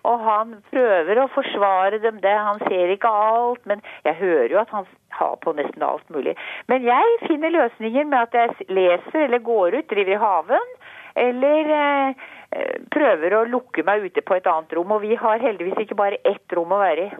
[0.06, 2.34] Og han prøver å forsvare dem det.
[2.48, 4.86] Han ser ikke alt, men jeg hører jo at han
[5.16, 6.36] har på nesten alt mulig.
[6.70, 10.74] Men jeg finner løsninger med at jeg leser eller går ut, driver i haven.
[11.16, 12.26] Eller eh,
[12.92, 14.94] prøver å lukke meg ute på et annet rom.
[14.96, 17.10] Og vi har heldigvis ikke bare ett rom å være i.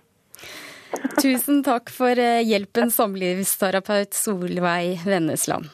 [1.18, 5.72] Tusen takk for eh, hjelpen, samlivsterapeut Solveig Vennesland.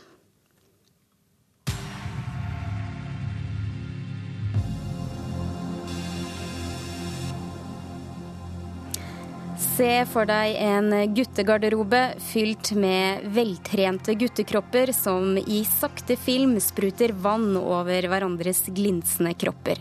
[9.72, 17.56] Se for deg en guttegarderobe fylt med veltrente guttekropper som i sakte film spruter vann
[17.56, 19.80] over hverandres glinsende kropper.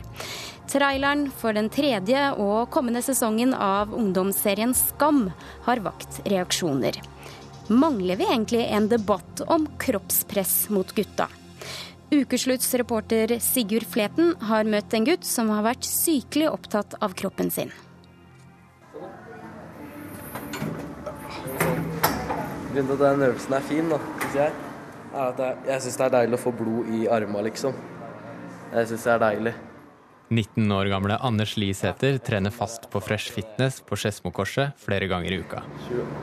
[0.72, 5.26] Traileren for den tredje og kommende sesongen av ungdomsserien Skam
[5.68, 7.02] har vakt reaksjoner.
[7.68, 11.28] Mangler vi egentlig en debatt om kroppspress mot gutta?
[12.12, 17.52] Ukeslutts reporter Sigurd Fleten har møtt en gutt som har vært sykelig opptatt av kroppen
[17.52, 17.76] sin.
[22.72, 24.54] Grunnen til at den øvelsen er fin, da, synes jeg,
[25.12, 27.76] er at jeg, jeg syns det er deilig å få blod i armene, liksom.
[28.72, 29.54] Jeg syns det er deilig.
[30.32, 35.42] 19 år gamle Anders Lisæter trener fast på Fresh Fitness på Skedsmokorset flere ganger i
[35.44, 35.66] uka.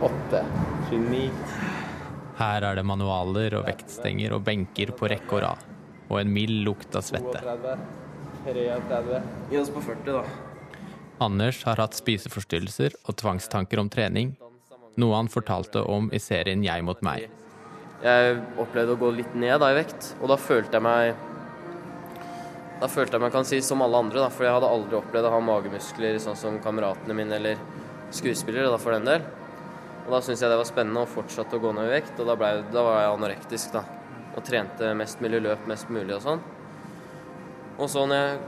[0.01, 0.41] 28,
[0.89, 1.21] 29
[2.39, 5.69] Her er det manualer og vektstenger og benker på rekke og rad.
[6.09, 7.45] Og en mild lukt av svette.
[7.45, 7.77] 32,
[8.49, 9.23] 33
[9.53, 10.25] Gi oss på 40, da.
[11.29, 14.39] Anders har hatt spiseforstyrrelser og tvangstanker om trening,
[14.99, 17.29] noe han fortalte om i serien Jeg mot meg.
[18.03, 21.27] Jeg opplevde å gå litt ned da i vekt, og da følte jeg meg
[22.79, 25.27] da følte jeg meg kan si som alle andre, da, for jeg hadde aldri opplevd
[25.27, 27.59] å ha magemuskler sånn som kameratene mine eller
[28.15, 29.25] skuespillere, da, for den del.
[30.05, 32.31] Og Da syntes jeg det var spennende og fortsatte å gå ned i vekt, og
[32.31, 33.75] da, ble, da var jeg anorektisk.
[33.75, 33.83] da,
[34.37, 36.45] Og trente mest mulig løp, mest mulig og sånn.
[37.79, 38.39] Og så når jeg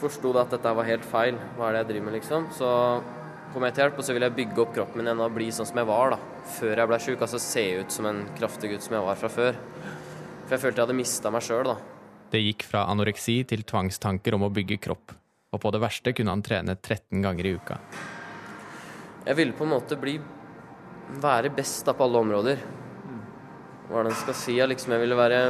[0.00, 2.70] forsto at dette var helt feil, hva er det jeg driver med, liksom, så
[3.54, 5.48] kom jeg til hjelp, og så vil jeg bygge opp kroppen min igjen og bli
[5.54, 6.18] sånn som jeg var da,
[6.56, 7.24] før jeg ble sjuk.
[7.26, 9.58] Altså se ut som en kraftig gutt som jeg var fra før.
[10.44, 11.76] For jeg følte jeg hadde mista meg sjøl, da.
[12.30, 15.16] Det gikk fra anoreksi til tvangstanker om å bygge kropp.
[15.50, 17.78] Og på det verste kunne han trene 13 ganger i uka.
[19.26, 20.14] Jeg ville på en måte bli
[21.20, 22.62] være best da på alle områder.
[23.90, 24.54] Hva er det en skal si?
[24.60, 25.40] Jeg, liksom, jeg ville være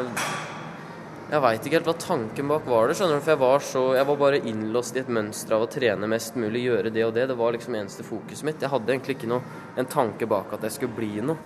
[1.31, 2.97] jeg veit ikke helt hva tanken bak var det.
[2.99, 5.71] skjønner du, For jeg var, så, jeg var bare innlåst i et mønster av å
[5.71, 7.29] trene mest mulig, gjøre det og det.
[7.31, 8.63] Det var liksom eneste fokuset mitt.
[8.65, 11.39] Jeg hadde egentlig ikke noe, en tanke bak at jeg skulle bli noe.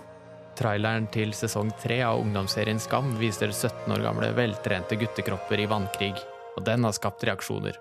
[0.57, 6.15] Traileren til sesong tre av ungdomsserien Skam viser 17 år gamle veltrente guttekropper i vannkrig.
[6.55, 7.77] Og den har skapt reaksjoner.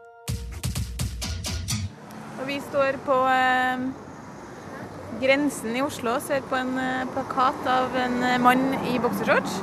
[2.34, 3.86] Og vi står på eh,
[5.22, 9.62] grensen i Oslo og ser på en eh, plakat av en eh, mann i boksershorts.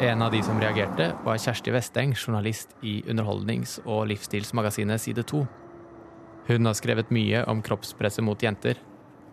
[0.00, 5.46] En av de som reagerte, var Kjersti Vesteng, journalist i underholdnings- og livsstilsmagasinet Side 2.
[6.50, 8.76] Hun har skrevet mye om kroppspresset mot jenter.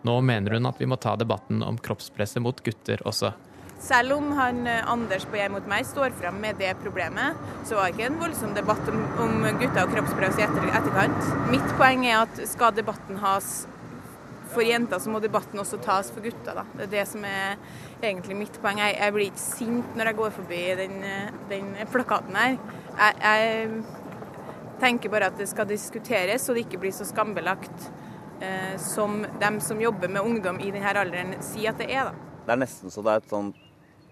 [0.08, 3.34] Nå mener hun at vi må ta debatten om kroppspresset mot gutter også.
[3.84, 7.36] Selv om han eh, Anders på Jeg mot meg står frem med det problemet,
[7.68, 11.32] så var det ikke en voldsom debatt om, om gutter og kroppspress i etter, etterkant.
[11.52, 13.66] Mitt poeng er at skal debatten has
[14.54, 16.62] for jenter så må debatten også tas for gutter.
[16.76, 17.58] Det er det som er
[18.08, 18.80] egentlig mitt poeng.
[18.82, 20.96] Jeg, jeg blir ikke sint når jeg går forbi den,
[21.50, 22.56] den plakaten her.
[22.94, 23.68] Jeg, jeg
[24.82, 27.90] tenker bare at det skal diskuteres, så det ikke blir så skambelagt
[28.42, 32.10] eh, som dem som jobber med ungdom i denne alderen sier at det er.
[32.10, 32.32] da.
[32.44, 33.62] Det er nesten så det er et sånt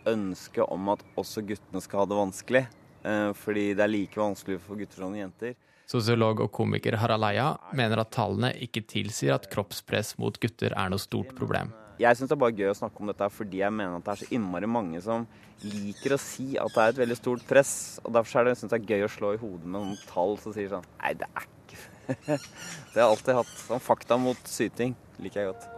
[0.09, 2.65] ønske om at også guttene skal ha det vanskelig.
[3.03, 5.55] Eh, fordi det er like vanskelig for gutter som jenter.
[5.91, 10.93] Sosiolog og komiker Harald Eia mener at tallene ikke tilsier at kroppspress mot gutter er
[10.93, 11.75] noe stort problem.
[12.03, 14.13] Jeg syns det er bare gøy å snakke om dette fordi jeg mener at det
[14.13, 15.27] er så innmari mange som
[15.63, 17.75] liker å si at det er et veldig stort press.
[18.03, 20.35] og Derfor er det, synes jeg er gøy å slå i hodet med noen tall
[20.43, 21.79] som sier sånn Nei, det er ikke
[22.17, 23.55] Det har jeg alltid hatt.
[23.69, 25.69] Sånn fakta mot syting liker jeg godt.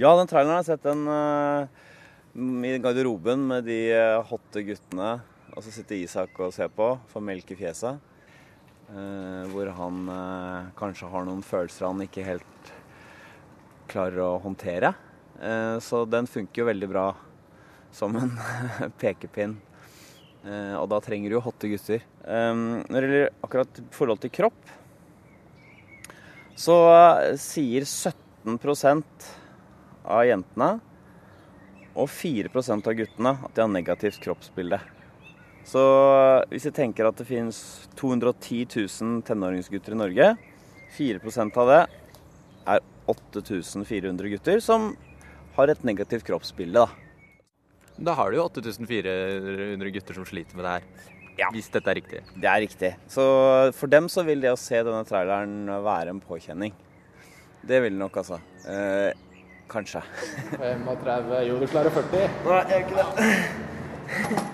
[0.00, 1.68] Ja, den traileren har jeg sett den uh,
[2.64, 5.18] i garderoben med de uh, hotte guttene.
[5.52, 8.00] Og så sitter Isak og ser på, får melk i fjeset.
[8.88, 10.08] Uh, hvor han
[10.80, 12.72] kanskje har noen følelser han ikke helt
[13.90, 14.92] klarer å håndtere.
[15.40, 17.06] Eh, så den funker jo veldig bra
[17.94, 18.32] som en
[19.00, 19.56] pekepinn.
[20.44, 22.04] Eh, og da trenger du jo hotte gutter.
[22.24, 24.76] Eh, når det gjelder akkurat forhold til kropp,
[26.60, 26.76] så
[27.40, 29.28] sier 17%
[30.04, 30.70] av jentene
[31.96, 34.80] og 4% av guttene at de har negativt kroppsbilde.
[35.66, 35.80] Så
[36.50, 37.58] hvis vi tenker at det finnes
[38.00, 40.28] 210 000 tenåringsgutter i Norge,
[40.96, 41.80] 4% av det
[42.74, 44.92] er 8400 gutter som
[45.56, 46.86] har et negativt kroppsbilde.
[46.86, 46.88] Da,
[48.10, 50.86] da har du jo 8400 gutter som sliter med det her.
[51.40, 51.48] Ja.
[51.54, 52.20] Hvis dette er riktig.
[52.36, 52.92] Det er riktig.
[53.08, 53.24] Så
[53.76, 56.74] for dem så vil det å se denne traileren være en påkjenning.
[57.62, 58.40] Det vil det nok, altså.
[58.68, 59.12] Eh,
[59.70, 60.02] kanskje.
[60.58, 62.28] 35 Jo, du klarer 40.
[62.48, 64.50] Nei, jeg gjør ikke det.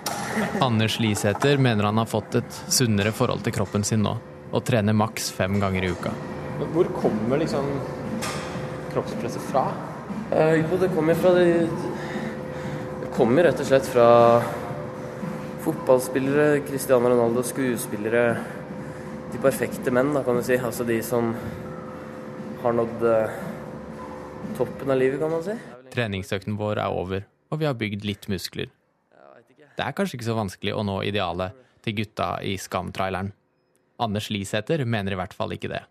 [0.61, 4.13] Anders Lisæter mener han har fått et sunnere forhold til kroppen sin nå,
[4.51, 6.11] og trener maks fem ganger i uka.
[6.73, 7.67] Hvor kommer liksom
[8.97, 9.67] kroppspresset fra?
[10.31, 11.67] Uh, jo, det kommer fra de
[13.01, 14.07] Det kommer rett og slett fra
[15.65, 18.23] fotballspillere, Cristiano Ronaldo, skuespillere
[19.33, 20.57] De perfekte menn, da, kan du si.
[20.57, 21.33] Altså de som
[22.63, 23.37] har nådd uh,
[24.57, 25.57] toppen av livet, kan man si.
[25.93, 28.71] Treningsøkten vår er over, og vi har bygd litt muskler.
[29.77, 31.53] Det er kanskje ikke så vanskelig å nå idealet
[31.85, 33.29] til gutta i Skam-traileren.
[34.01, 35.83] Anders Lisæter mener i hvert fall ikke det.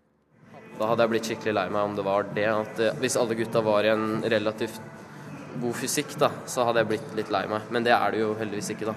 [0.77, 2.45] Da hadde jeg blitt skikkelig lei meg om det var det.
[2.51, 4.79] At eh, hvis alle gutta var i en relativt
[5.57, 7.69] god fysikk, da, så hadde jeg blitt litt lei meg.
[7.73, 8.95] Men det er det jo heldigvis ikke, da.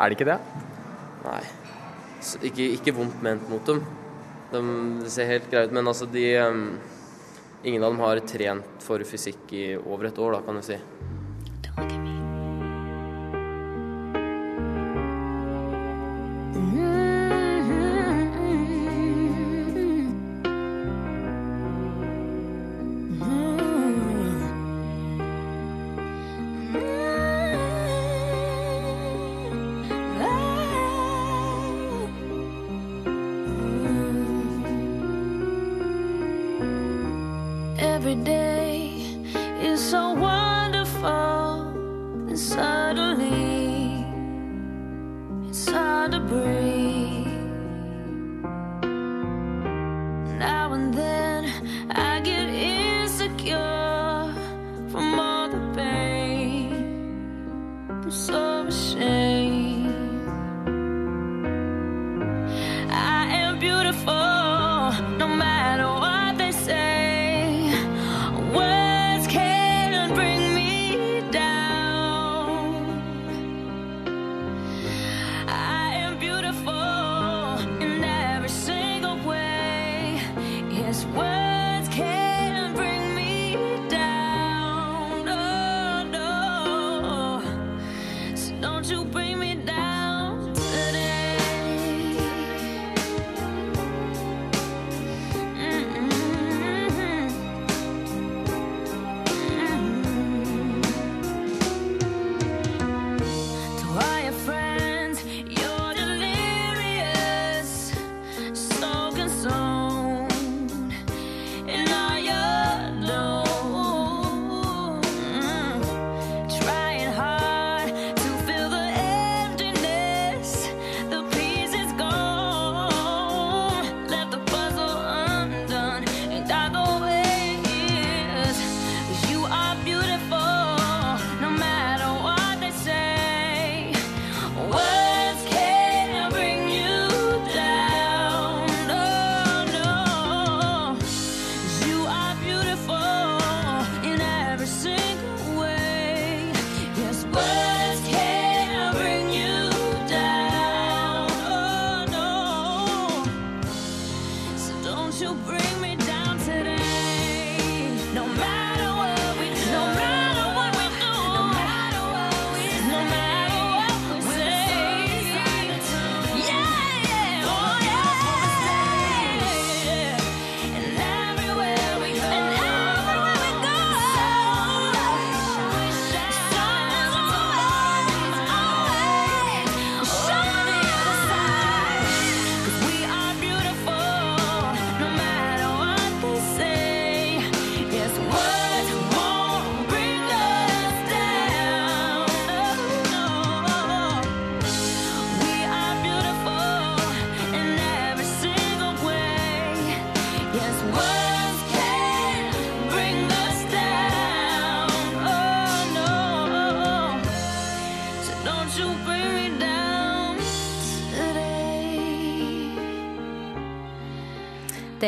[0.00, 0.38] Er det ikke det?
[1.26, 1.42] Nei.
[2.50, 3.84] Ikke, ikke, vondt ment mot dem.
[4.50, 4.62] De,
[5.12, 5.76] ser helt greit ut.
[5.76, 6.64] Men altså, de um,
[7.60, 10.78] Ingen av dem har trent for fysikk i over et år, da, kan du si.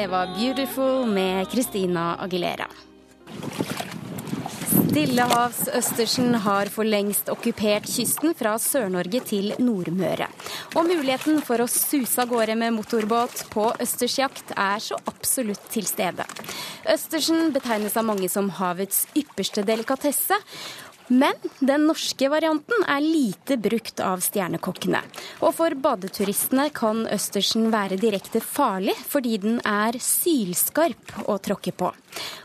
[0.02, 2.66] Det var 'Beautiful' med Christina Aguilera.
[4.92, 10.26] Stillehavsøstersen har for lengst okkupert kysten fra Sør-Norge til Nordmøre.
[10.74, 15.86] Og muligheten for å suse av gårde med motorbåt på østersjakt er så absolutt til
[15.86, 16.26] stede.
[16.92, 20.36] Østersen betegnes av mange som havets ypperste delikatesse.
[21.08, 25.00] Men den norske varianten er lite brukt av stjernekokkene.
[25.42, 31.90] Og for badeturistene kan østersen være direkte farlig fordi den er sylskarp å tråkke på.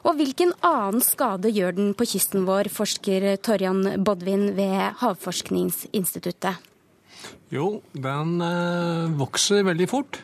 [0.07, 6.63] Og hvilken annen skade gjør den på kysten vår, forsker Torjan Bodvin ved Havforskningsinstituttet?
[7.51, 10.19] Jo, den eh, vokser veldig fort.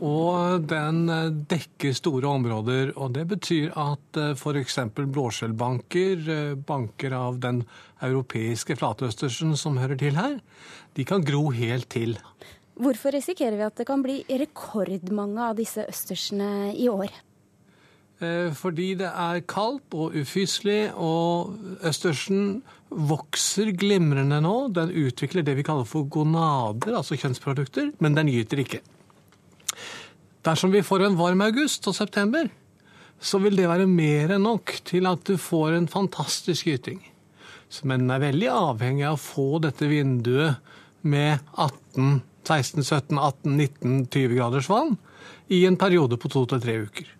[0.00, 2.92] Og den eh, dekker store områder.
[2.96, 4.78] og Det betyr at f.eks.
[4.96, 7.64] blåskjellbanker, eh, banker av den
[8.02, 10.38] europeiske flatøstersen som hører til her,
[10.96, 12.18] de kan gro helt til.
[12.80, 17.12] Hvorfor risikerer vi at det kan bli rekordmange av disse østersene i år?
[18.20, 21.56] Eh, fordi det er kaldt og ufyselig, og
[21.88, 24.56] østersen vokser glimrende nå.
[24.76, 28.82] Den utvikler det vi kaller for gonader, altså kjønnsprodukter, men den gyter ikke.
[30.46, 32.48] Dersom vi får en varm august og september,
[33.20, 37.02] så vil det være mer enn nok til at du får en fantastisk gyting.
[37.84, 40.72] Men den er veldig avhengig av å få dette vinduet
[41.06, 44.96] med 18, 16, 17, 18, 19, 20 graders vann
[45.52, 47.12] i en periode på to til tre uker.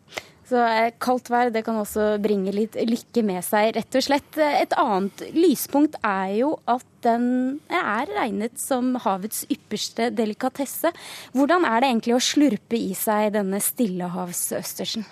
[0.50, 4.38] Så eh, kaldt vær det kan også bringe litt lykke med seg, rett og slett.
[4.40, 10.90] Et annet lyspunkt er jo at den er regnet som havets ypperste delikatesse.
[11.36, 15.06] Hvordan er det egentlig å slurpe i seg denne stillehavsøstersen?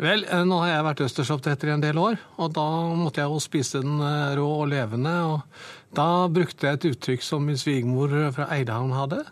[0.00, 3.32] Vel, eh, nå har jeg vært østersoppdretter i en del år, og da måtte jeg
[3.32, 5.16] jo spise den eh, rå og levende.
[5.26, 9.24] og Da brukte jeg et uttrykk som min svigermor fra Eidehavn hadde.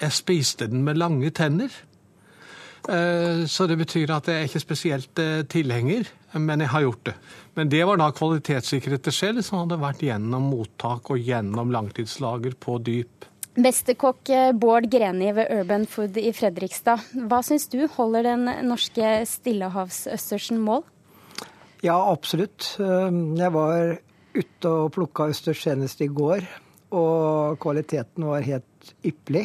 [0.00, 1.68] Jeg spiste den med lange tenner.
[2.88, 6.06] Eh, så det betyr at jeg er ikke spesielt eh, tilhenger,
[6.38, 7.14] men jeg har gjort det.
[7.58, 12.54] Men det var da kvalitetssikret til skjell som hadde vært gjennom mottak og gjennom langtidslager
[12.62, 13.26] på dyp.
[13.58, 17.02] Mesterkokk eh, Bård Greni ved Urban Food i Fredrikstad.
[17.26, 20.84] Hva syns du, holder den norske stillehavsøstersen mål?
[21.82, 22.74] Ja, absolutt.
[22.78, 23.96] Jeg var
[24.36, 26.46] ute og plukka østers senest i går,
[26.96, 29.44] og kvaliteten var helt ypperlig.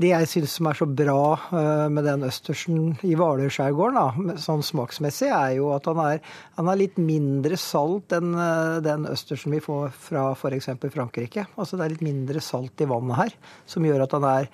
[0.00, 1.22] Det jeg syns som er så bra
[1.52, 6.22] eh, med den østersen i Hvalerskjærgården, sånn smaksmessig, er jo at han er,
[6.56, 10.70] han er litt mindre salt enn eh, den østersen vi får fra f.eks.
[10.94, 11.44] Frankrike.
[11.60, 13.36] Altså det er litt mindre salt i vannet her,
[13.68, 14.48] som gjør at han er,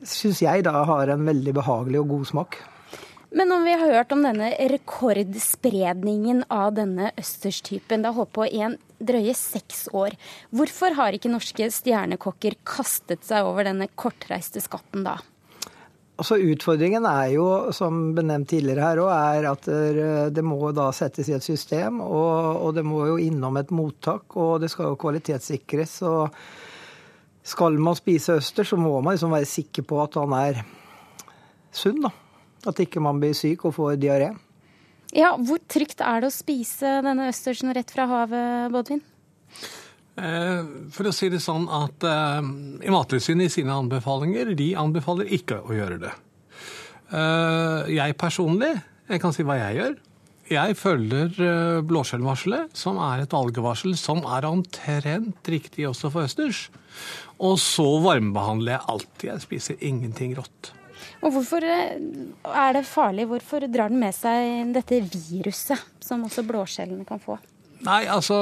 [0.00, 2.62] syns jeg, da har en veldig behagelig og god smak.
[3.30, 8.46] Men om vi har hørt om denne rekordspredningen av denne østerstypen, det har holdt på
[8.48, 10.16] i en drøye seks år.
[10.50, 15.20] Hvorfor har ikke norske stjernekokker kastet seg over denne kortreiste skatten da?
[16.20, 19.68] Altså Utfordringen er jo, som benevnt tidligere her òg, at
[20.34, 22.02] det må da settes i et system.
[22.04, 25.94] Og, og, det må jo innom et mottak, og det skal jo kvalitetssikres.
[26.10, 26.34] og
[27.54, 30.60] Skal man spise øster, så må man liksom være sikker på at han er
[31.72, 32.02] sunn.
[32.04, 32.12] da.
[32.68, 34.30] At ikke man blir syk og får diaré.
[35.16, 39.00] Ja, Hvor trygt er det å spise denne østersen rett fra havet, Bodvin?
[40.20, 45.62] Eh, for å si det sånn at i Mattilsynet i sine anbefalinger de anbefaler ikke
[45.64, 46.12] å gjøre det.
[47.10, 48.74] Eh, jeg personlig,
[49.10, 49.98] jeg kan si hva jeg gjør.
[50.50, 56.64] Jeg følger blåskjellvarselet, som er et algevarsel som er omtrent riktig også for østers.
[57.38, 59.28] Og så varmebehandler jeg alltid.
[59.30, 60.72] Jeg spiser ingenting rått.
[61.20, 61.94] Og hvorfor eh,
[62.50, 63.28] er det farlig?
[63.30, 67.38] Hvorfor drar den med seg dette viruset, som også blåskjellene kan få?
[67.86, 68.36] Nei, altså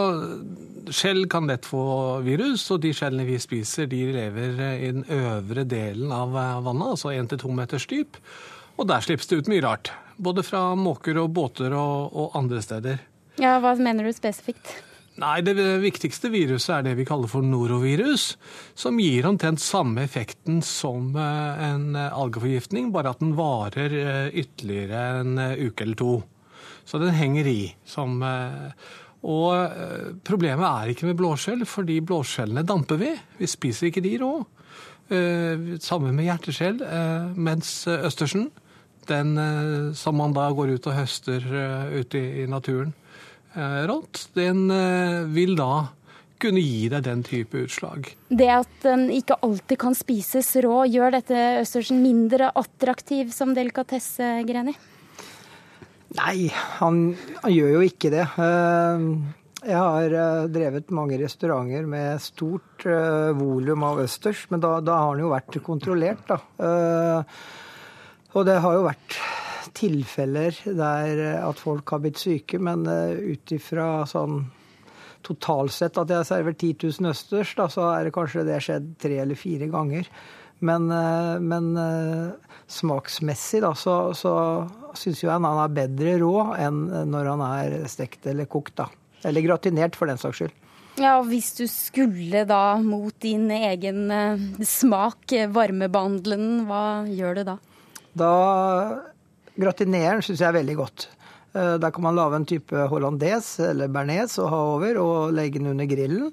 [0.90, 1.82] Skjell kan lett få
[2.24, 7.12] virus, og de skjellene vi spiser, de lever i den øvre delen av vannet, altså
[7.12, 8.16] 1-2 meters dyp.
[8.78, 9.92] Og der slippes det ut mye rart.
[10.16, 13.02] Både fra måker og båter og, og andre steder.
[13.38, 14.72] Ja, Hva mener du spesifikt?
[15.18, 18.36] Nei, Det viktigste viruset er det vi kaller for norovirus,
[18.78, 24.28] som gir omtrent samme effekten som eh, en eh, algeforgiftning, bare at den varer eh,
[24.38, 26.12] ytterligere en uke eller to.
[26.86, 27.72] Så den henger i.
[27.84, 28.22] Som,
[29.28, 29.74] og
[30.24, 33.10] problemet er ikke med blåskjell, fordi blåskjellene damper vi.
[33.36, 34.30] Vi spiser ikke de rå.
[35.84, 36.80] Samme med hjerteskjell.
[37.36, 38.46] Mens østersen,
[39.10, 39.36] den
[40.00, 41.44] som man da går ut og høster
[41.92, 42.96] ute i naturen,
[43.88, 45.88] rått, den eh, vil da
[46.38, 48.12] kunne gi deg den type utslag.
[48.30, 54.36] Det at den ikke alltid kan spises rå, gjør dette østersen mindre attraktiv som delikatesse,
[54.46, 54.76] Greni?
[56.16, 56.46] Nei,
[56.78, 57.02] han,
[57.42, 58.28] han, gjør jo ikke det.
[58.38, 59.08] Eh,
[59.66, 60.14] jeg har
[60.54, 62.86] drevet mange restauranter med stort
[63.34, 67.24] volum av østers, men da, da, har den jo vært kontrollert, da.
[68.38, 69.18] Og det har jo vært
[69.76, 74.42] tilfeller der at folk har blitt syke, men ut ifra sånn
[75.26, 78.92] totalt sett at jeg server 10 000 østers, da, så er det kanskje det skjedd
[79.02, 80.06] tre eller fire ganger.
[80.64, 80.86] Men,
[81.44, 81.66] men
[82.70, 84.32] smaksmessig da, så, så
[84.98, 86.80] syns jo han han er bedre rå enn
[87.10, 88.76] når han er stekt eller kokt.
[88.80, 88.88] da.
[89.26, 90.56] Eller gratinert, for den saks skyld.
[90.98, 97.38] Ja, og Hvis du skulle da mot din egen eh, smak varmebehandle den, hva gjør
[97.38, 97.56] du da?
[98.18, 98.32] Da
[99.58, 101.08] Gratinerer syns jeg er veldig godt.
[101.54, 105.58] Eh, Der kan man lage en type hollandes eller bearnés og ha over, og legge
[105.58, 106.32] den under grillen.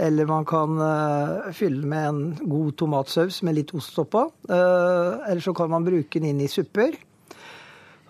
[0.00, 4.30] Eller man kan uh, fylle med en god tomatsaus med litt ost oppå.
[4.48, 6.96] Uh, eller så kan man bruke den inn i supper.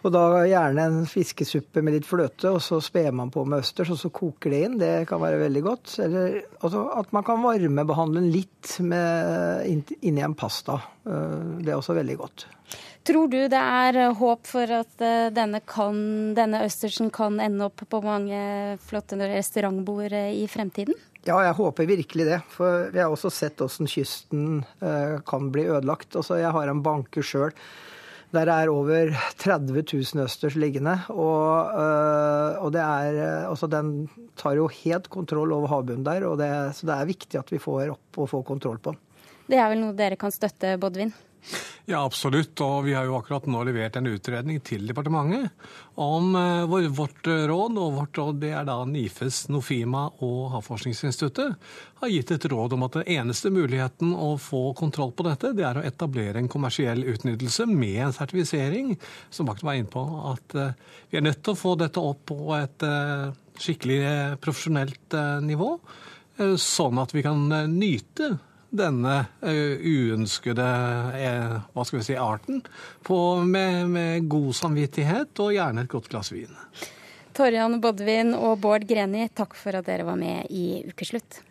[0.05, 3.91] Og da gjerne en fiskesuppe med litt fløte, og så sper man på med østers,
[3.91, 4.79] og så koker det inn.
[4.81, 5.97] Det kan være veldig godt.
[6.07, 10.79] Eller altså, at man kan varmebehandle den litt med, inni en pasta.
[11.05, 12.47] Det er også veldig godt.
[13.07, 16.01] Tror du det er håp for at denne, kan,
[16.37, 18.41] denne østersen kan ende opp på mange
[18.85, 20.99] flotte restaurantbord i fremtiden?
[21.25, 22.41] Ja, jeg håper virkelig det.
[22.53, 24.61] For vi har også sett hvordan kysten
[25.29, 26.13] kan bli ødelagt.
[26.13, 27.57] Altså, jeg har en banke sjøl
[28.31, 29.11] der er over
[29.43, 30.95] 30 000 østers liggende.
[31.11, 31.75] Og,
[32.63, 36.27] og det er, altså den tar jo helt kontroll over havbunnen der.
[36.29, 39.03] Og det, så det er viktig at vi får opp og får kontroll på den.
[39.51, 41.11] Det er vel noe dere kan støtte, Bodvin?
[41.88, 42.55] Ja, absolutt.
[42.62, 45.51] Og vi har jo akkurat nå levert en utredning til departementet
[46.01, 46.34] om
[46.70, 47.78] vårt råd.
[47.80, 52.84] Og vårt råd det er da NIFES, Nofima og Havforskningsinstituttet har gitt et råd om
[52.86, 57.03] at den eneste muligheten å få kontroll på dette, det er å etablere en kommersiell
[57.11, 58.95] utnyttelse med en sertifisering.
[59.34, 60.57] Som Bakten var inne på, at
[61.11, 62.86] vi er nødt til å få dette opp på et
[63.61, 65.74] skikkelig profesjonelt nivå.
[66.57, 67.43] Sånn at vi kan
[67.74, 68.30] nyte
[68.71, 70.68] denne uønskede
[71.75, 72.62] hva skal vi si, arten
[73.07, 76.53] på, med, med, god samvittighet og gjerne et godt glass vin.
[77.37, 81.43] Torjan Bodvin og Bård Greni, takk for at dere var med i Ukeslutt.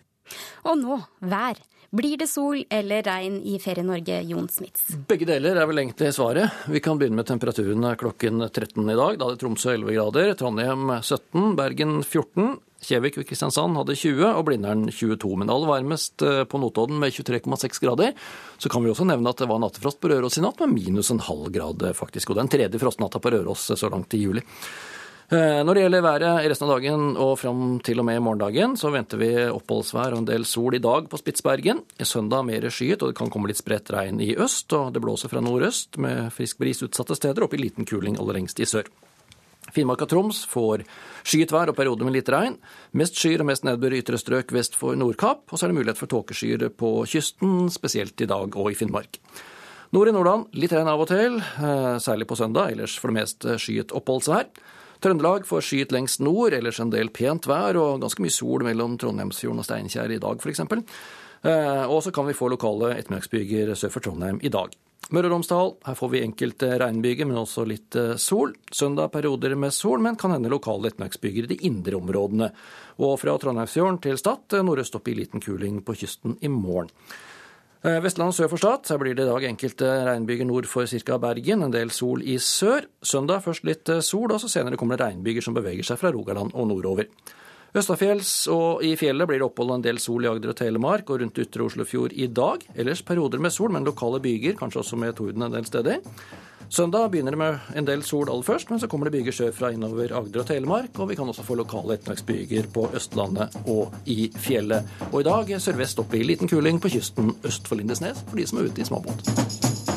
[0.67, 1.59] Og nå vær.
[1.89, 4.91] Blir det sol eller regn i Ferie-Norge, Jon Smits?
[5.09, 6.67] Begge deler er vel egentlig svaret.
[6.70, 9.17] Vi kan begynne med temperaturen klokken 13 i dag.
[9.17, 12.59] Da er det Tromsø 11 grader, Trondheim 17, Bergen 14.
[12.84, 15.34] Kjevik og Kristiansand hadde 20 og Blindern 22.
[15.41, 18.13] Men aller varmest på Notodden med 23,6 grader.
[18.57, 21.11] Så kan vi også nevne at det var nattefrost på Røros i natt med minus
[21.11, 22.32] en halv grad, faktisk.
[22.32, 24.45] Og den tredje frostnatta på Røros så langt i juli.
[25.30, 29.19] Når det gjelder været resten av dagen og fram til og med morgendagen, så venter
[29.21, 31.84] vi oppholdsvær og en del sol i dag på Spitsbergen.
[32.01, 34.73] I søndag mer skyet, og det kan komme litt spredt regn i øst.
[34.73, 38.39] Og det blåser fra nordøst med frisk bris utsatte steder, opp i liten kuling aller
[38.39, 38.89] lengst i sør.
[39.76, 40.84] Finnmark og Troms får
[41.28, 42.57] skyet vær og perioder med litt regn.
[42.97, 45.80] Mest skyer og mest nedbør i ytre strøk vest for Nordkapp, og så er det
[45.80, 49.22] mulighet for tåkeskyer på kysten, spesielt i dag og i Finnmark.
[49.95, 51.39] Nord i Nordland litt regn av og til,
[52.03, 54.51] særlig på søndag, ellers for det meste skyet oppholdsvær.
[54.99, 58.99] Trøndelag får skyet lengst nord, ellers en del pent vær og ganske mye sol mellom
[58.99, 60.61] Trondheimsfjorden og Steinkjer i dag f.eks.
[61.88, 64.76] Og så kan vi få lokale ettermiddagsbyger sør for Trondheim i dag.
[65.10, 68.51] Møre og Romsdal, her får vi enkelte regnbyger, men også litt sol.
[68.70, 72.51] Søndag perioder med sol, men kan hende lokale ettermiddagsbyger i de indre områdene.
[73.01, 76.93] Og fra Trondheimsfjorden til Stad nordøst opp i liten kuling på kysten i morgen.
[77.82, 81.18] Vestlandet sør for Stad, her blir det i dag enkelte regnbyger nord for ca.
[81.18, 82.86] Bergen, en del sol i sør.
[83.01, 86.53] Søndag først litt sol, og så senere kommer det regnbyger som beveger seg fra Rogaland
[86.53, 87.10] og nordover.
[87.78, 91.22] Østafjells og i fjellet blir det opphold en del sol i Agder og Telemark og
[91.22, 92.63] rundt ytre Oslofjord i dag.
[92.74, 96.01] Ellers perioder med sol, men lokale byger, kanskje også med torden en del steder.
[96.70, 99.72] Søndag begynner det med en del sol aller først, men så kommer det byger sørfra
[99.74, 104.30] innover Agder og Telemark, og vi kan også få lokale ettermiddagsbyger på Østlandet og i
[104.38, 104.89] fjellet.
[105.11, 108.49] Og i dag sørvest opp i liten kuling på kysten øst for Lindesnes, for de
[108.49, 109.88] som er ute i småbåt.